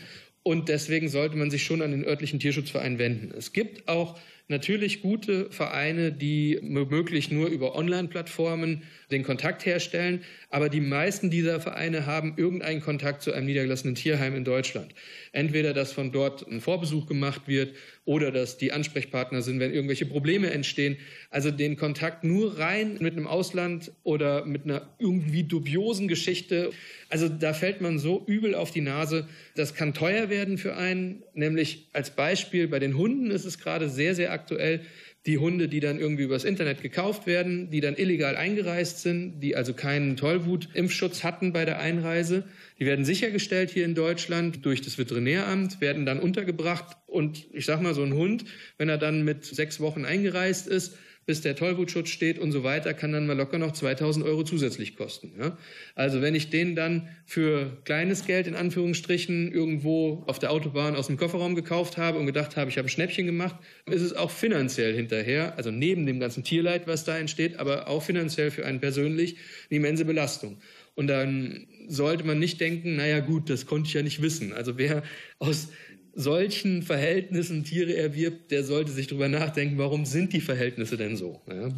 Und 0.43 0.69
deswegen 0.69 1.09
sollte 1.09 1.37
man 1.37 1.51
sich 1.51 1.65
schon 1.65 1.83
an 1.83 1.91
den 1.91 2.05
örtlichen 2.05 2.39
Tierschutzverein 2.39 2.99
wenden. 2.99 3.35
Es 3.37 3.53
gibt 3.53 3.89
auch 3.89 4.17
natürlich 4.49 5.03
gute 5.03 5.51
Vereine, 5.51 6.13
die 6.13 6.61
möglich 6.63 7.33
nur 7.33 7.49
über 7.49 7.75
Online-Plattformen 7.75 8.83
den 9.11 9.23
Kontakt 9.23 9.64
herstellen. 9.66 10.23
Aber 10.51 10.69
die 10.69 10.81
meisten 10.81 11.31
dieser 11.31 11.61
Vereine 11.61 12.07
haben 12.07 12.35
irgendeinen 12.37 12.81
Kontakt 12.81 13.23
zu 13.23 13.33
einem 13.33 13.47
niedergelassenen 13.47 13.95
Tierheim 13.95 14.35
in 14.35 14.45
Deutschland. 14.45 14.95
Entweder, 15.33 15.75
dass 15.75 15.92
von 15.92 16.12
dort 16.12 16.47
ein 16.47 16.61
Vorbesuch 16.61 17.07
gemacht 17.07 17.42
wird 17.47 17.75
oder 18.05 18.31
dass 18.31 18.57
die 18.57 18.73
Ansprechpartner 18.73 19.42
sind, 19.42 19.61
wenn 19.61 19.73
irgendwelche 19.73 20.07
Probleme 20.07 20.51
entstehen. 20.51 20.97
Also 21.31 21.51
den 21.51 21.77
Kontakt 21.77 22.25
nur 22.25 22.59
rein 22.59 22.99
mit 23.01 23.14
einem 23.14 23.27
Ausland 23.27 23.92
oder 24.03 24.45
mit 24.45 24.64
einer 24.64 24.95
irgendwie 24.99 25.45
dubiosen 25.45 26.09
Geschichte. 26.09 26.71
Also 27.09 27.29
da 27.29 27.53
fällt 27.53 27.81
man 27.81 27.99
so 27.99 28.25
übel 28.27 28.55
auf 28.55 28.71
die 28.71 28.81
Nase. 28.81 29.29
Das 29.55 29.75
kann 29.75 29.92
teuer 29.92 30.31
werden 30.31 30.57
für 30.57 30.77
einen. 30.77 31.23
Nämlich 31.35 31.88
als 31.92 32.11
Beispiel 32.11 32.69
bei 32.69 32.79
den 32.79 32.97
Hunden 32.97 33.31
ist 33.31 33.45
es 33.45 33.59
gerade 33.59 33.88
sehr, 33.88 34.14
sehr 34.14 34.33
aktuell. 34.33 34.81
Die 35.27 35.39
Hunde, 35.39 35.69
die 35.69 35.81
dann 35.81 35.99
irgendwie 35.99 36.23
übers 36.23 36.45
Internet 36.45 36.83
gekauft 36.83 37.27
werden, 37.27 37.71
die 37.71 37.81
dann 37.81 37.97
illegal 37.97 38.37
eingereist 38.37 39.03
sind, 39.03 39.41
die 39.41 39.57
also 39.57 39.75
keinen 39.75 40.17
Tollwut-Impfschutz 40.17 41.25
hatten 41.25 41.53
bei 41.53 41.65
der 41.65 41.81
Einreise. 41.81 42.45
Die 42.79 42.87
werden 42.87 43.05
sichergestellt 43.05 43.71
hier 43.71 43.85
in 43.85 43.95
Deutschland 43.95 44.65
durch 44.65 44.83
das 44.83 44.99
Veterinäramt, 44.99 45.81
werden 45.81 46.07
dann 46.07 46.21
untergebracht. 46.21 46.97
Und 47.07 47.47
ich 47.53 47.67
sag 47.67 47.83
mal, 47.83 47.95
so 47.95 48.03
ein 48.03 48.15
Hund, 48.15 48.45
wenn 48.79 48.89
er 48.89 48.99
dann 48.99 49.25
mit 49.25 49.45
sechs 49.45 49.81
Wochen 49.81 50.05
eingereist 50.05 50.69
ist, 50.69 50.97
bis 51.27 51.41
der 51.41 51.57
Tollwutschutz 51.57 52.09
steht 52.09 52.39
und 52.39 52.53
so 52.53 52.62
weiter, 52.62 52.95
kann 52.95 53.12
dann 53.12 53.27
mal 53.27 53.37
locker 53.37 53.59
noch 53.59 53.73
2000 53.73 54.25
Euro 54.25 54.45
zusätzlich 54.45 54.97
kosten. 54.97 55.33
Ja? 55.39 55.59
Also 55.97 56.23
wenn 56.23 56.37
ich 56.37 56.51
den 56.51 56.77
dann 56.77 57.09
für 57.27 57.77
kleines 57.85 58.25
Geld 58.27 58.47
in 58.47 58.55
Anführungsstrichen 58.55 59.53
irgendwo 59.53 60.23
auf 60.29 60.39
der 60.39 60.53
Autobahn 60.53 60.95
aus 60.95 61.09
dem 61.09 61.17
Kofferraum 61.17 61.57
gekauft 61.57 61.97
habe 61.97 62.19
und 62.19 62.27
gedacht 62.27 62.57
habe, 62.57 62.71
ich 62.71 62.79
habe 62.79 62.87
ein 62.87 62.91
Schnäppchen 62.91 63.27
gemacht, 63.27 63.57
ist 63.87 64.03
es 64.03 64.12
auch 64.12 64.31
finanziell 64.31 64.95
hinterher, 64.95 65.55
also 65.57 65.73
neben 65.73 66.07
dem 66.07 66.21
ganzen 66.21 66.45
Tierleid, 66.45 66.87
was 66.87 67.05
da 67.05 67.19
entsteht, 67.19 67.59
aber 67.59 67.89
auch 67.89 68.05
finanziell 68.05 68.53
für 68.53 68.65
einen 68.65 68.81
persönlich 68.81 69.37
eine 69.69 69.79
immense 69.79 70.05
Belastung. 70.05 70.59
Und 70.95 71.09
dann 71.09 71.67
sollte 71.89 72.25
man 72.25 72.39
nicht 72.39 72.61
denken, 72.61 72.97
naja 72.97 73.21
gut, 73.21 73.51
das 73.51 73.67
konnte 73.67 73.89
ich 73.89 73.95
ja 73.95 74.03
nicht 74.03 74.23
wissen. 74.23 74.53
Also 74.53 74.79
wer 74.79 75.03
aus 75.39 75.69
solchen 76.16 76.83
Verhältnissen 76.83 77.64
Tiere 77.64 77.94
erwirbt, 77.94 78.50
der 78.50 78.64
sollte 78.64 78.90
sich 78.90 79.07
darüber 79.07 79.29
nachdenken, 79.29 79.79
warum 79.79 80.07
sind 80.07 80.33
die 80.33 80.40
Verhältnisse 80.40 80.96
denn 80.96 81.16
so? 81.16 81.40
Ja? 81.46 81.68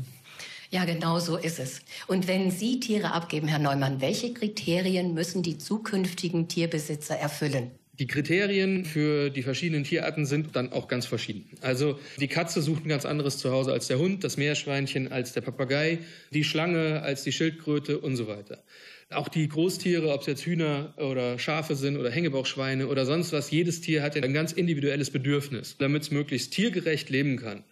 Ja, 0.70 0.84
genau 0.84 1.18
so 1.18 1.36
ist 1.36 1.58
es. 1.58 1.80
Und 2.08 2.28
wenn 2.28 2.50
Sie 2.50 2.78
Tiere 2.78 3.12
abgeben, 3.12 3.48
Herr 3.48 3.58
Neumann, 3.58 4.00
welche 4.02 4.34
Kriterien 4.34 5.14
müssen 5.14 5.42
die 5.42 5.56
zukünftigen 5.56 6.46
Tierbesitzer 6.48 7.16
erfüllen? 7.16 7.70
Die 7.98 8.06
Kriterien 8.06 8.84
für 8.84 9.30
die 9.30 9.42
verschiedenen 9.42 9.82
Tierarten 9.82 10.24
sind 10.24 10.54
dann 10.54 10.72
auch 10.72 10.86
ganz 10.86 11.06
verschieden. 11.06 11.46
Also 11.62 11.98
die 12.20 12.28
Katze 12.28 12.62
sucht 12.62 12.84
ein 12.84 12.88
ganz 12.88 13.04
anderes 13.04 13.38
Zuhause 13.38 13.72
als 13.72 13.88
der 13.88 13.98
Hund, 13.98 14.22
das 14.22 14.36
Meerschweinchen 14.36 15.10
als 15.10 15.32
der 15.32 15.40
Papagei, 15.40 15.98
die 16.32 16.44
Schlange 16.44 17.02
als 17.02 17.24
die 17.24 17.32
Schildkröte 17.32 17.98
und 17.98 18.14
so 18.14 18.28
weiter. 18.28 18.62
Auch 19.10 19.28
die 19.28 19.48
Großtiere, 19.48 20.12
ob 20.12 20.20
es 20.20 20.26
jetzt 20.26 20.44
Hühner 20.44 20.92
oder 20.98 21.38
Schafe 21.38 21.74
sind 21.76 21.96
oder 21.96 22.10
Hängebauchschweine 22.10 22.88
oder 22.88 23.06
sonst 23.06 23.32
was, 23.32 23.50
jedes 23.50 23.80
Tier 23.80 24.02
hat 24.02 24.14
ja 24.16 24.22
ein 24.22 24.34
ganz 24.34 24.52
individuelles 24.52 25.10
Bedürfnis, 25.10 25.76
damit 25.78 26.02
es 26.02 26.10
möglichst 26.10 26.52
tiergerecht 26.52 27.08
leben 27.08 27.38
kann. 27.38 27.64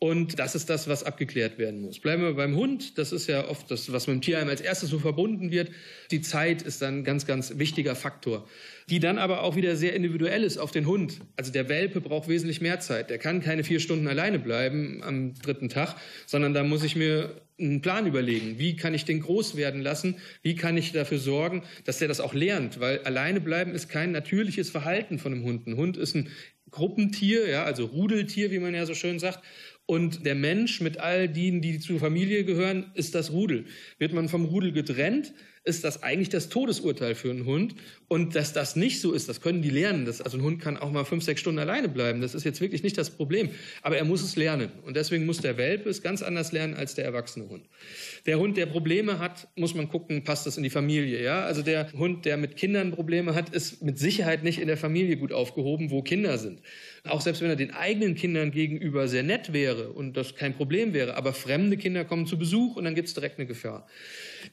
Und 0.00 0.40
das 0.40 0.56
ist 0.56 0.68
das, 0.68 0.88
was 0.88 1.04
abgeklärt 1.04 1.58
werden 1.58 1.82
muss. 1.82 2.00
Bleiben 2.00 2.22
wir 2.24 2.34
beim 2.34 2.56
Hund. 2.56 2.98
Das 2.98 3.12
ist 3.12 3.28
ja 3.28 3.46
oft 3.46 3.70
das, 3.70 3.92
was 3.92 4.08
mit 4.08 4.16
dem 4.16 4.20
Tierheim 4.20 4.48
als 4.48 4.60
erstes 4.60 4.90
so 4.90 4.98
verbunden 4.98 5.52
wird. 5.52 5.70
Die 6.10 6.20
Zeit 6.20 6.62
ist 6.62 6.82
dann 6.82 6.98
ein 6.98 7.04
ganz, 7.04 7.24
ganz 7.24 7.56
wichtiger 7.58 7.94
Faktor. 7.94 8.48
Die 8.90 8.98
dann 8.98 9.18
aber 9.18 9.44
auch 9.44 9.54
wieder 9.54 9.76
sehr 9.76 9.94
individuell 9.94 10.42
ist 10.42 10.58
auf 10.58 10.72
den 10.72 10.88
Hund. 10.88 11.20
Also 11.36 11.52
der 11.52 11.68
Welpe 11.68 12.00
braucht 12.00 12.26
wesentlich 12.26 12.60
mehr 12.60 12.80
Zeit. 12.80 13.10
Der 13.10 13.18
kann 13.18 13.40
keine 13.40 13.62
vier 13.62 13.78
Stunden 13.78 14.08
alleine 14.08 14.40
bleiben 14.40 15.04
am 15.04 15.34
dritten 15.34 15.68
Tag, 15.68 15.94
sondern 16.26 16.52
da 16.52 16.64
muss 16.64 16.82
ich 16.82 16.96
mir 16.96 17.40
einen 17.62 17.82
Plan 17.82 18.06
überlegen. 18.06 18.58
Wie 18.58 18.76
kann 18.76 18.94
ich 18.94 19.04
den 19.04 19.20
groß 19.20 19.56
werden 19.56 19.80
lassen? 19.80 20.16
Wie 20.42 20.54
kann 20.54 20.76
ich 20.76 20.92
dafür 20.92 21.18
sorgen, 21.18 21.62
dass 21.84 21.98
der 21.98 22.08
das 22.08 22.20
auch 22.20 22.34
lernt? 22.34 22.80
Weil 22.80 22.98
alleine 23.00 23.40
bleiben 23.40 23.74
ist 23.74 23.88
kein 23.88 24.12
natürliches 24.12 24.70
Verhalten 24.70 25.18
von 25.18 25.32
einem 25.32 25.44
Hund. 25.44 25.66
Ein 25.66 25.76
Hund 25.76 25.96
ist 25.96 26.14
ein 26.14 26.28
Gruppentier, 26.70 27.48
ja, 27.48 27.64
also 27.64 27.84
Rudeltier, 27.84 28.50
wie 28.50 28.58
man 28.58 28.74
ja 28.74 28.86
so 28.86 28.94
schön 28.94 29.18
sagt. 29.18 29.44
Und 29.86 30.24
der 30.24 30.34
Mensch 30.34 30.80
mit 30.80 30.98
all 30.98 31.28
denen, 31.28 31.60
die 31.60 31.78
zur 31.80 31.98
Familie 31.98 32.44
gehören, 32.44 32.92
ist 32.94 33.14
das 33.14 33.32
Rudel. 33.32 33.66
Wird 33.98 34.12
man 34.12 34.28
vom 34.28 34.44
Rudel 34.44 34.72
getrennt, 34.72 35.34
ist 35.64 35.84
das 35.84 36.02
eigentlich 36.02 36.28
das 36.28 36.48
Todesurteil 36.48 37.14
für 37.14 37.30
einen 37.30 37.46
Hund. 37.46 37.74
Und 38.08 38.34
dass 38.34 38.52
das 38.52 38.74
nicht 38.74 39.00
so 39.00 39.12
ist, 39.12 39.28
das 39.28 39.40
können 39.40 39.62
die 39.62 39.70
lernen. 39.70 40.04
Das, 40.04 40.20
also 40.20 40.36
ein 40.36 40.42
Hund 40.42 40.60
kann 40.60 40.76
auch 40.76 40.90
mal 40.90 41.04
fünf, 41.04 41.22
sechs 41.22 41.40
Stunden 41.40 41.60
alleine 41.60 41.88
bleiben. 41.88 42.20
Das 42.20 42.34
ist 42.34 42.44
jetzt 42.44 42.60
wirklich 42.60 42.82
nicht 42.82 42.98
das 42.98 43.10
Problem. 43.10 43.50
Aber 43.82 43.96
er 43.96 44.04
muss 44.04 44.22
es 44.22 44.34
lernen. 44.34 44.70
Und 44.84 44.96
deswegen 44.96 45.24
muss 45.24 45.38
der 45.38 45.56
Welpe 45.56 45.88
es 45.88 46.02
ganz 46.02 46.22
anders 46.22 46.52
lernen 46.52 46.74
als 46.74 46.94
der 46.94 47.04
erwachsene 47.04 47.48
Hund. 47.48 47.64
Der 48.26 48.38
Hund, 48.38 48.56
der 48.56 48.66
Probleme 48.66 49.18
hat, 49.18 49.48
muss 49.56 49.74
man 49.74 49.88
gucken, 49.88 50.24
passt 50.24 50.46
das 50.46 50.56
in 50.56 50.64
die 50.64 50.70
Familie. 50.70 51.22
Ja? 51.22 51.44
Also 51.44 51.62
der 51.62 51.92
Hund, 51.92 52.24
der 52.24 52.36
mit 52.36 52.56
Kindern 52.56 52.90
Probleme 52.90 53.34
hat, 53.34 53.50
ist 53.50 53.82
mit 53.82 53.98
Sicherheit 53.98 54.42
nicht 54.42 54.60
in 54.60 54.66
der 54.66 54.76
Familie 54.76 55.16
gut 55.16 55.32
aufgehoben, 55.32 55.90
wo 55.90 56.02
Kinder 56.02 56.38
sind. 56.38 56.60
Auch 57.04 57.20
selbst 57.20 57.42
wenn 57.42 57.50
er 57.50 57.56
den 57.56 57.72
eigenen 57.72 58.14
Kindern 58.14 58.52
gegenüber 58.52 59.08
sehr 59.08 59.24
nett 59.24 59.52
wäre 59.52 59.90
und 59.92 60.16
das 60.16 60.36
kein 60.36 60.54
Problem 60.54 60.94
wäre, 60.94 61.16
aber 61.16 61.32
fremde 61.32 61.76
Kinder 61.76 62.04
kommen 62.04 62.26
zu 62.26 62.38
Besuch 62.38 62.76
und 62.76 62.84
dann 62.84 62.94
gibt 62.94 63.08
es 63.08 63.14
direkt 63.14 63.38
eine 63.38 63.46
Gefahr. 63.46 63.88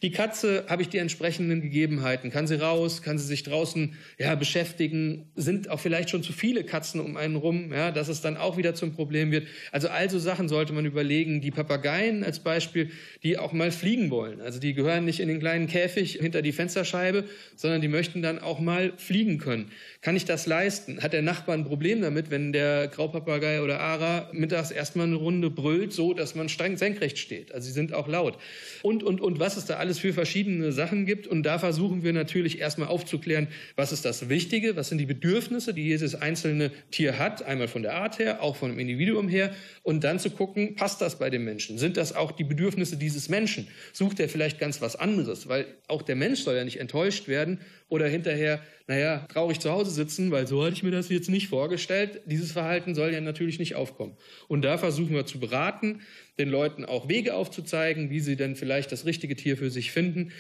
Die 0.01 0.11
Katze 0.11 0.65
habe 0.67 0.81
ich 0.81 0.89
die 0.89 0.97
entsprechenden 0.97 1.61
Gegebenheiten. 1.61 2.31
Kann 2.31 2.47
sie 2.47 2.59
raus, 2.59 3.01
kann 3.01 3.17
sie 3.17 3.25
sich 3.25 3.43
draußen 3.43 3.95
ja, 4.17 4.35
beschäftigen? 4.35 5.29
Sind 5.35 5.69
auch 5.69 5.79
vielleicht 5.79 6.09
schon 6.09 6.23
zu 6.23 6.33
viele 6.33 6.63
Katzen 6.63 7.01
um 7.01 7.17
einen 7.17 7.35
rum, 7.35 7.71
ja, 7.71 7.91
dass 7.91 8.07
es 8.07 8.21
dann 8.21 8.37
auch 8.37 8.57
wieder 8.57 8.75
zum 8.75 8.93
Problem 8.93 9.31
wird. 9.31 9.47
Also 9.71 9.89
all 9.89 10.09
so 10.09 10.19
Sachen 10.19 10.49
sollte 10.49 10.73
man 10.73 10.85
überlegen. 10.85 11.41
Die 11.41 11.51
Papageien 11.51 12.23
als 12.23 12.39
Beispiel, 12.39 12.91
die 13.23 13.37
auch 13.37 13.53
mal 13.53 13.71
fliegen 13.71 14.09
wollen. 14.09 14.41
Also 14.41 14.59
die 14.59 14.73
gehören 14.73 15.05
nicht 15.05 15.19
in 15.19 15.27
den 15.27 15.39
kleinen 15.39 15.67
Käfig 15.67 16.13
hinter 16.13 16.41
die 16.41 16.51
Fensterscheibe, 16.51 17.25
sondern 17.55 17.81
die 17.81 17.87
möchten 17.87 18.21
dann 18.21 18.39
auch 18.39 18.59
mal 18.59 18.93
fliegen 18.97 19.37
können. 19.37 19.71
Kann 20.01 20.15
ich 20.15 20.25
das 20.25 20.45
leisten? 20.45 21.01
Hat 21.01 21.13
der 21.13 21.21
Nachbar 21.21 21.55
ein 21.55 21.65
Problem 21.65 22.01
damit, 22.01 22.31
wenn 22.31 22.53
der 22.53 22.87
Graupapagei 22.87 23.61
oder 23.61 23.79
Ara 23.79 24.29
mittags 24.33 24.71
erstmal 24.71 25.07
eine 25.07 25.15
Runde 25.15 25.49
brüllt, 25.49 25.93
so 25.93 26.13
dass 26.13 26.35
man 26.35 26.49
streng 26.49 26.77
senkrecht 26.77 27.17
steht? 27.17 27.51
Also 27.53 27.67
sie 27.67 27.73
sind 27.73 27.93
auch 27.93 28.07
laut. 28.07 28.37
Und, 28.81 29.03
und, 29.03 29.21
und 29.21 29.39
was 29.39 29.57
es 29.57 29.65
da 29.65 29.77
alles 29.79 29.99
für 29.99 30.13
verschiedene 30.13 30.71
Sachen 30.71 31.05
gibt. 31.05 31.25
Und 31.25 31.43
da 31.43 31.57
versuchen 31.57 32.03
wir 32.03 32.13
natürlich 32.13 32.59
erstmal 32.59 32.89
aufzuklären, 32.89 33.47
was 33.75 33.91
ist 33.91 34.05
das 34.05 34.29
Wichtige, 34.29 34.75
was 34.75 34.89
sind 34.89 34.99
die 34.99 35.05
Bedürfnisse, 35.05 35.73
die 35.73 35.83
jedes 35.83 36.15
einzelne 36.15 36.71
Tier 36.91 37.17
hat, 37.17 37.43
einmal 37.43 37.67
von 37.67 37.81
der 37.81 37.95
Art 37.95 38.19
her, 38.19 38.43
auch 38.43 38.55
von 38.55 38.69
dem 38.69 38.79
Individuum 38.79 39.27
her. 39.27 39.51
Und 39.81 40.03
dann 40.03 40.19
zu 40.19 40.29
gucken, 40.29 40.75
passt 40.75 41.01
das 41.01 41.17
bei 41.17 41.29
dem 41.29 41.45
Menschen? 41.45 41.77
Sind 41.77 41.97
das 41.97 42.15
auch 42.15 42.31
die 42.31 42.43
Bedürfnisse 42.43 42.97
dieses 42.97 43.29
Menschen? 43.29 43.67
Sucht 43.93 44.19
er 44.19 44.29
vielleicht 44.29 44.59
ganz 44.59 44.81
was 44.81 44.95
anderes? 44.95 45.47
Weil 45.47 45.65
auch 45.87 46.01
der 46.01 46.15
Mensch 46.15 46.41
soll 46.41 46.55
ja 46.55 46.63
nicht 46.63 46.79
enttäuscht 46.79 47.27
werden 47.27 47.59
oder 47.89 48.07
hinterher, 48.07 48.61
naja, 48.87 49.25
traurig 49.31 49.59
zu 49.59 49.71
Hause 49.71 49.91
sitzen, 49.91 50.31
weil 50.31 50.47
so 50.47 50.63
hatte 50.63 50.73
ich 50.73 50.83
mir 50.83 50.91
das 50.91 51.09
jetzt 51.09 51.29
nicht 51.29 51.47
vorgestellt. 51.47 52.21
Dieses 52.25 52.51
Verhalten 52.51 52.95
soll 52.95 53.11
ja 53.11 53.21
natürlich 53.21 53.59
nicht 53.59 53.75
aufkommen. 53.75 54.15
Und 54.47 54.63
da 54.63 54.77
versuchen 54.77 55.13
wir 55.13 55.25
zu 55.25 55.39
beraten, 55.39 56.01
den 56.39 56.49
Leuten 56.49 56.85
auch 56.85 57.09
Wege 57.09 57.35
aufzuzeigen, 57.35 58.09
wie 58.09 58.21
sie 58.21 58.35
denn 58.35 58.55
vielleicht 58.55 58.91
das 58.91 59.05
richtige 59.05 59.35
Tier 59.35 59.57
für 59.57 59.69
sich 59.69 59.91
finden. 59.91 60.31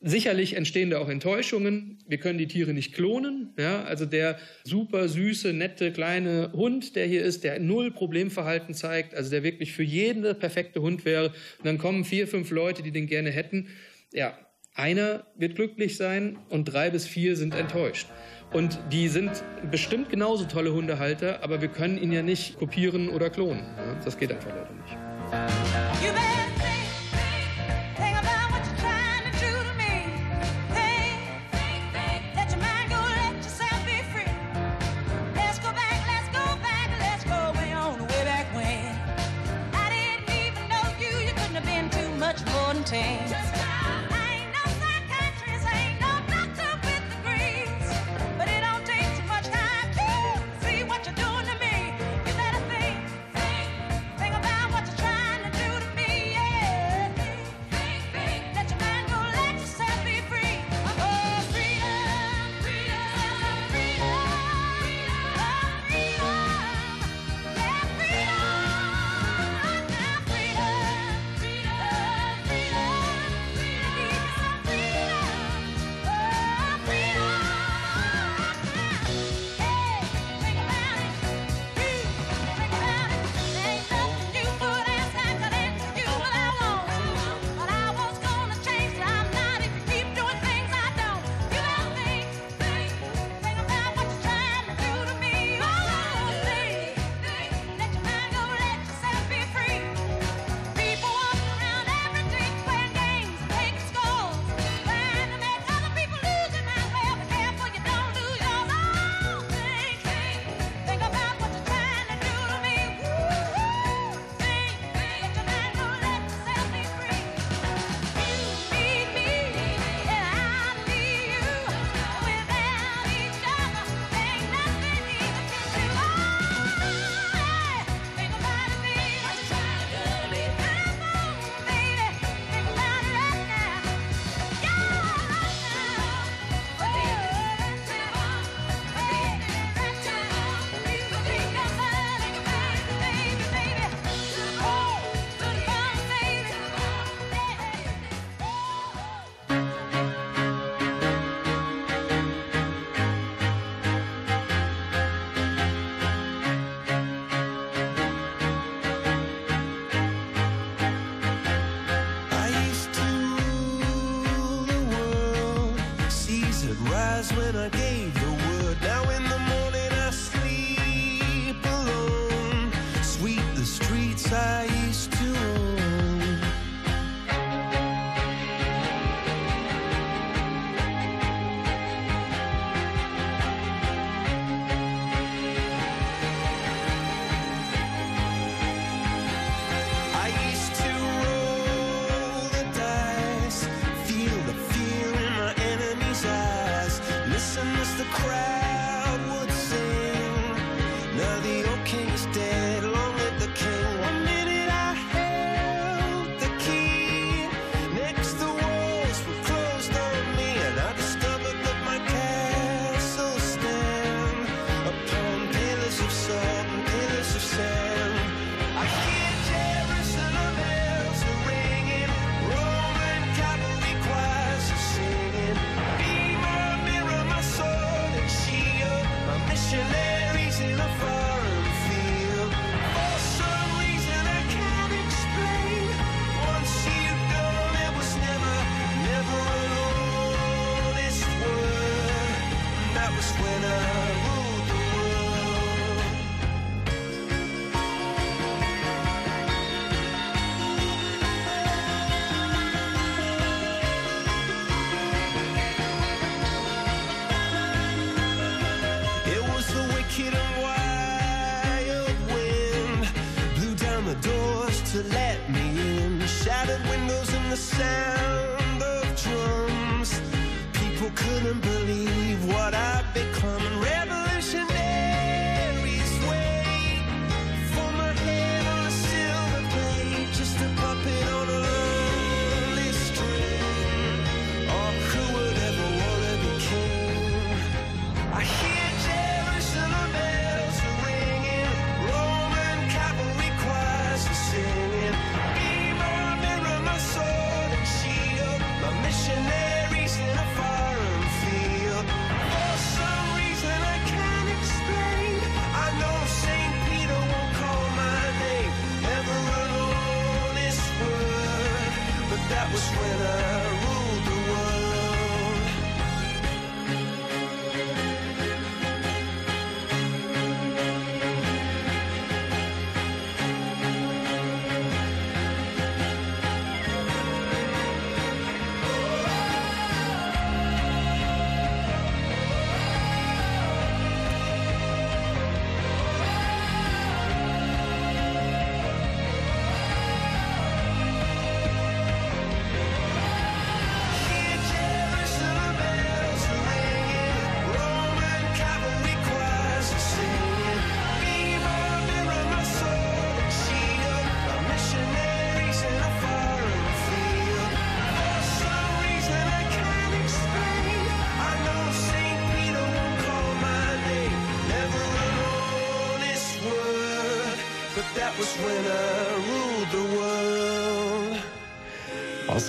Sicherlich 0.00 0.54
entstehen 0.54 0.90
da 0.90 0.98
auch 1.00 1.08
Enttäuschungen. 1.08 1.98
Wir 2.06 2.18
können 2.18 2.38
die 2.38 2.46
Tiere 2.46 2.72
nicht 2.72 2.94
klonen. 2.94 3.52
Ja, 3.58 3.82
also 3.82 4.06
der 4.06 4.38
super 4.62 5.08
süße, 5.08 5.52
nette, 5.52 5.90
kleine 5.90 6.52
Hund, 6.52 6.94
der 6.94 7.06
hier 7.06 7.24
ist, 7.24 7.42
der 7.42 7.58
null 7.58 7.90
Problemverhalten 7.90 8.74
zeigt, 8.74 9.16
also 9.16 9.28
der 9.28 9.42
wirklich 9.42 9.72
für 9.72 9.82
jeden 9.82 10.22
der 10.22 10.34
perfekte 10.34 10.82
Hund 10.82 11.04
wäre. 11.04 11.30
Und 11.58 11.66
dann 11.66 11.78
kommen 11.78 12.04
vier, 12.04 12.28
fünf 12.28 12.52
Leute, 12.52 12.84
die 12.84 12.92
den 12.92 13.08
gerne 13.08 13.30
hätten. 13.30 13.70
Ja, 14.12 14.38
einer 14.72 15.26
wird 15.36 15.56
glücklich 15.56 15.96
sein 15.96 16.38
und 16.48 16.66
drei 16.66 16.90
bis 16.90 17.04
vier 17.08 17.34
sind 17.34 17.56
enttäuscht. 17.56 18.06
Und 18.52 18.78
die 18.92 19.08
sind 19.08 19.42
bestimmt 19.72 20.10
genauso 20.10 20.44
tolle 20.44 20.72
Hundehalter, 20.72 21.42
aber 21.42 21.60
wir 21.60 21.68
können 21.68 22.00
ihn 22.00 22.12
ja 22.12 22.22
nicht 22.22 22.56
kopieren 22.56 23.08
oder 23.08 23.30
klonen. 23.30 23.64
Das 24.04 24.16
geht 24.16 24.30
einfach 24.30 24.50
leider 24.50 24.72
nicht. 24.72 25.07
Bye. 25.30 25.67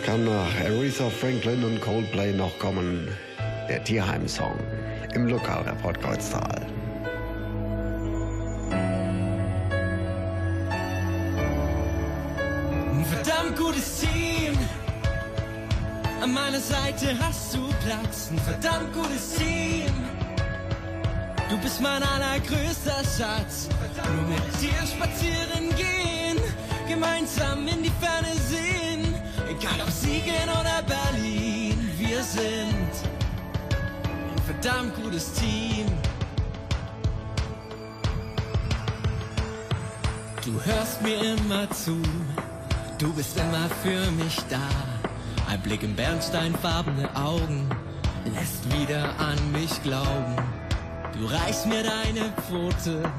Kann 0.09 0.25
nach 0.25 0.55
Aretha 0.65 1.07
Franklin 1.07 1.63
und 1.63 1.81
Coldplay 1.81 2.33
noch 2.33 2.57
kommen? 2.57 3.07
Der 3.69 3.83
Tierheim-Song 3.83 4.57
im 5.13 5.27
Lokalreport 5.27 6.01
Kreuztal. 6.01 6.65
Ein 12.91 13.05
verdammt 13.05 13.55
gutes 13.55 13.99
Team. 13.99 14.57
An 16.23 16.33
meiner 16.33 16.59
Seite 16.59 17.15
hast 17.21 17.53
du 17.53 17.69
Platz. 17.85 18.31
Ein 18.31 18.39
verdammt 18.39 18.91
gutes 18.91 19.35
Team. 19.35 19.93
Du 21.51 21.57
bist 21.59 21.79
mein 21.81 22.01
allergrößter 22.01 23.03
Schatz. 23.15 23.69
Nur 24.15 24.27
mit 24.27 24.41
dir 24.59 24.87
spazieren 24.87 25.69
gehen. 25.75 26.41
Gemeinsam 26.87 27.67
in 27.67 27.83
die 27.83 27.91
Ferne 28.01 28.28
sind 32.29 32.91
ein 34.11 34.41
verdammt 34.45 34.95
gutes 35.03 35.33
Team. 35.33 35.87
Du 40.45 40.53
hörst 40.63 41.01
mir 41.01 41.19
immer 41.37 41.69
zu, 41.71 41.99
du 42.99 43.11
bist 43.13 43.37
immer 43.39 43.67
für 43.81 44.11
mich 44.11 44.37
da. 44.49 44.69
Ein 45.49 45.59
Blick 45.61 45.81
in 45.81 45.95
bernsteinfarbene 45.95 47.09
Augen 47.15 47.67
lässt 48.25 48.63
wieder 48.77 49.09
an 49.19 49.51
mich 49.51 49.81
glauben. 49.81 50.35
Du 51.17 51.25
reichst 51.25 51.65
mir 51.65 51.83
deine 51.83 52.31
Pfote, 52.43 53.11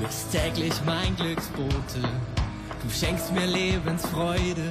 bist 0.00 0.30
täglich 0.30 0.74
mein 0.86 1.16
Glücksbote. 1.16 2.00
Du 2.82 2.90
schenkst 2.90 3.32
mir 3.32 3.46
Lebensfreude, 3.46 4.68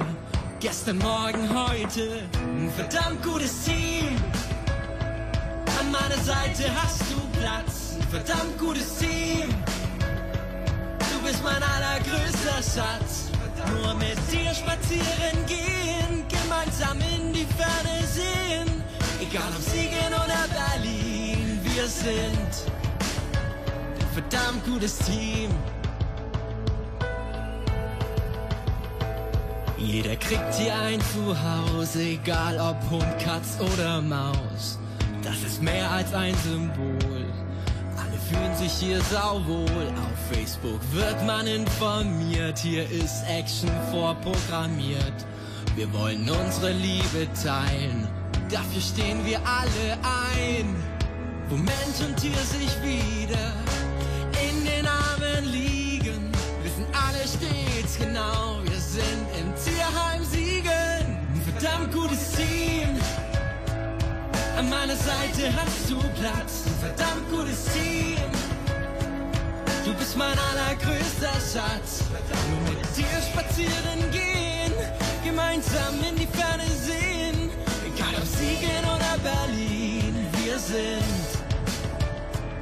gestern, 0.62 0.98
morgen, 0.98 1.48
heute. 1.52 2.22
Ein 2.34 2.70
verdammt 2.76 3.20
gutes 3.24 3.64
Team. 3.64 4.16
An 5.80 5.90
meiner 5.90 6.22
Seite 6.22 6.70
hast 6.80 7.00
du 7.10 7.40
Platz, 7.40 7.96
ein 8.00 8.08
verdammt 8.08 8.56
gutes 8.58 8.96
Team. 8.98 9.48
Du 10.98 11.26
bist 11.26 11.42
mein 11.42 11.60
allergrößter 11.60 12.62
Schatz. 12.62 13.30
Nur 13.72 13.94
mit 13.94 14.16
dir 14.30 14.54
spazieren 14.54 15.44
gehen, 15.48 16.24
gemeinsam 16.28 16.98
in 17.00 17.32
die 17.32 17.46
Ferne 17.58 18.06
sehen. 18.06 18.82
Egal 19.20 19.50
ob 19.56 19.62
Siegen 19.62 20.14
oder 20.14 20.46
Berlin, 20.54 21.60
wir 21.64 21.88
sind 21.88 22.52
ein 23.98 24.12
verdammt 24.14 24.64
gutes 24.64 24.98
Team. 24.98 25.50
Jeder 29.84 30.14
kriegt 30.14 30.54
hier 30.54 30.78
ein 30.78 31.00
Zuhause, 31.12 32.02
egal 32.02 32.56
ob 32.60 32.88
Hund, 32.88 33.18
Katz 33.18 33.58
oder 33.60 34.00
Maus. 34.00 34.78
Das 35.24 35.42
ist 35.42 35.60
mehr 35.60 35.90
als 35.90 36.14
ein 36.14 36.34
Symbol. 36.44 37.26
Alle 37.96 38.18
fühlen 38.30 38.54
sich 38.56 38.72
hier 38.72 39.00
sauwohl. 39.02 39.88
Auf 39.88 40.36
Facebook 40.36 40.80
wird 40.92 41.26
man 41.26 41.48
informiert. 41.48 42.58
Hier 42.58 42.88
ist 42.90 43.24
Action 43.28 43.70
vorprogrammiert. 43.90 45.26
Wir 45.74 45.92
wollen 45.92 46.30
unsere 46.30 46.70
Liebe 46.70 47.26
teilen. 47.42 48.06
Dafür 48.50 48.80
stehen 48.80 49.26
wir 49.26 49.40
alle 49.40 49.98
ein. 50.36 50.76
Wo 51.48 51.56
Mensch 51.56 52.00
und 52.06 52.16
Tier 52.18 52.36
sich 52.36 52.70
wieder 52.82 53.52
in 54.48 54.64
den 54.64 54.86
Armen 54.86 55.44
liegen. 55.50 56.30
Wissen 56.62 56.86
alle 56.92 57.26
stets 57.26 57.98
genau, 57.98 58.60
wir 58.62 58.78
sind 58.78 59.31
meiner 64.86 64.96
Seite 64.96 65.48
hast 65.54 65.88
du 65.88 65.96
Platz, 66.20 66.64
ein 66.66 66.76
verdammt 66.80 67.30
gutes 67.30 67.66
Team. 67.72 68.18
Du 69.84 69.94
bist 69.94 70.16
mein 70.16 70.36
allergrößter 70.50 71.34
Schatz. 71.34 72.02
Nur 72.50 72.60
mit 72.68 72.96
dir 72.96 73.18
spazieren 73.30 74.00
gehen, 74.10 74.72
gemeinsam 75.24 75.94
in 76.08 76.16
die 76.16 76.26
Ferne 76.26 76.66
sehen. 76.66 77.50
Egal 77.94 78.14
ob 78.16 78.26
Siegen 78.26 78.84
oder 78.94 79.14
Berlin, 79.22 80.26
wir 80.42 80.58
sind 80.58 81.28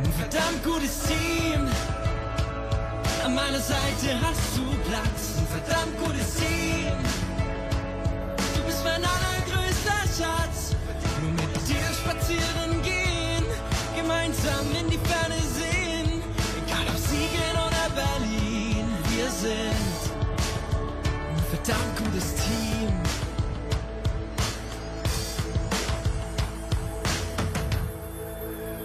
ein 0.04 0.12
verdammt 0.18 0.62
gutes 0.62 1.00
Team. 1.04 1.68
An 3.24 3.35
meiner 3.35 3.61
Seite 3.61 4.09
hast 4.20 4.59
du 4.59 4.64
Platz, 4.90 5.38
ein 5.38 5.46
verdammt 5.46 5.98
gutes 6.04 6.35
Team. 6.35 6.80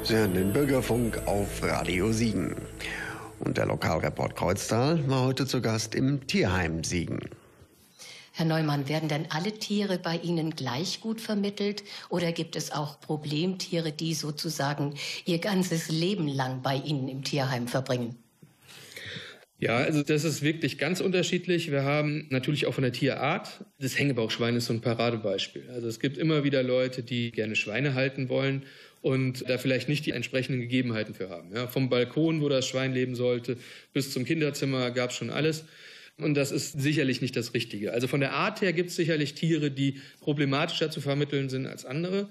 Sie 0.05 0.13
hören 0.13 0.35
den 0.35 0.53
Bürgerfunk 0.53 1.19
auf 1.25 1.63
Radio 1.63 2.11
Siegen. 2.11 2.55
Und 3.39 3.57
der 3.57 3.65
Lokalreport 3.65 4.35
Kreuztal 4.35 5.09
war 5.09 5.25
heute 5.25 5.47
zu 5.47 5.61
Gast 5.61 5.95
im 5.95 6.27
Tierheim 6.27 6.83
Siegen. 6.83 7.21
Herr 8.31 8.45
Neumann, 8.45 8.87
werden 8.87 9.09
denn 9.09 9.25
alle 9.29 9.53
Tiere 9.53 9.97
bei 9.97 10.17
Ihnen 10.17 10.51
gleich 10.51 11.01
gut 11.01 11.21
vermittelt 11.21 11.83
oder 12.09 12.31
gibt 12.33 12.55
es 12.55 12.71
auch 12.71 12.99
Problemtiere, 12.99 13.91
die 13.91 14.13
sozusagen 14.13 14.93
ihr 15.25 15.39
ganzes 15.39 15.89
Leben 15.89 16.27
lang 16.27 16.61
bei 16.61 16.75
Ihnen 16.75 17.07
im 17.07 17.23
Tierheim 17.23 17.67
verbringen? 17.67 18.15
Ja, 19.57 19.77
also 19.77 20.03
das 20.03 20.23
ist 20.23 20.43
wirklich 20.43 20.77
ganz 20.77 21.01
unterschiedlich. 21.01 21.71
Wir 21.71 21.83
haben 21.83 22.27
natürlich 22.29 22.67
auch 22.67 22.75
von 22.75 22.83
der 22.83 22.93
Tierart, 22.93 23.65
das 23.79 23.97
Hängebauchschwein 23.97 24.55
ist 24.55 24.65
so 24.65 24.73
ein 24.73 24.81
Paradebeispiel. 24.81 25.67
Also 25.73 25.87
es 25.87 25.99
gibt 25.99 26.19
immer 26.19 26.43
wieder 26.43 26.61
Leute, 26.61 27.01
die 27.01 27.31
gerne 27.31 27.55
Schweine 27.55 27.95
halten 27.95 28.29
wollen 28.29 28.65
und 29.05 29.47
da 29.47 29.59
vielleicht 29.59 29.87
nicht 29.87 30.07
die 30.07 30.11
entsprechenden 30.13 30.61
Gegebenheiten 30.61 31.13
für 31.13 31.29
haben. 31.29 31.51
Ja, 31.53 31.67
vom 31.67 31.89
Balkon, 31.89 32.41
wo 32.41 32.49
das 32.49 32.67
Schwein 32.67 32.91
leben 32.91 33.13
sollte, 33.13 33.55
bis 33.93 34.11
zum 34.11 34.25
Kinderzimmer 34.25 34.89
gab 34.89 35.11
es 35.11 35.15
schon 35.15 35.29
alles. 35.29 35.65
Und 36.17 36.33
das 36.33 36.51
ist 36.51 36.81
sicherlich 36.81 37.21
nicht 37.21 37.35
das 37.35 37.53
Richtige. 37.53 37.93
Also 37.93 38.07
von 38.07 38.19
der 38.19 38.33
Art 38.33 38.61
her 38.61 38.73
gibt 38.73 38.89
es 38.89 38.95
sicherlich 38.95 39.35
Tiere, 39.35 39.69
die 39.69 40.01
problematischer 40.21 40.89
zu 40.89 41.01
vermitteln 41.01 41.49
sind 41.49 41.67
als 41.67 41.85
andere. 41.85 42.29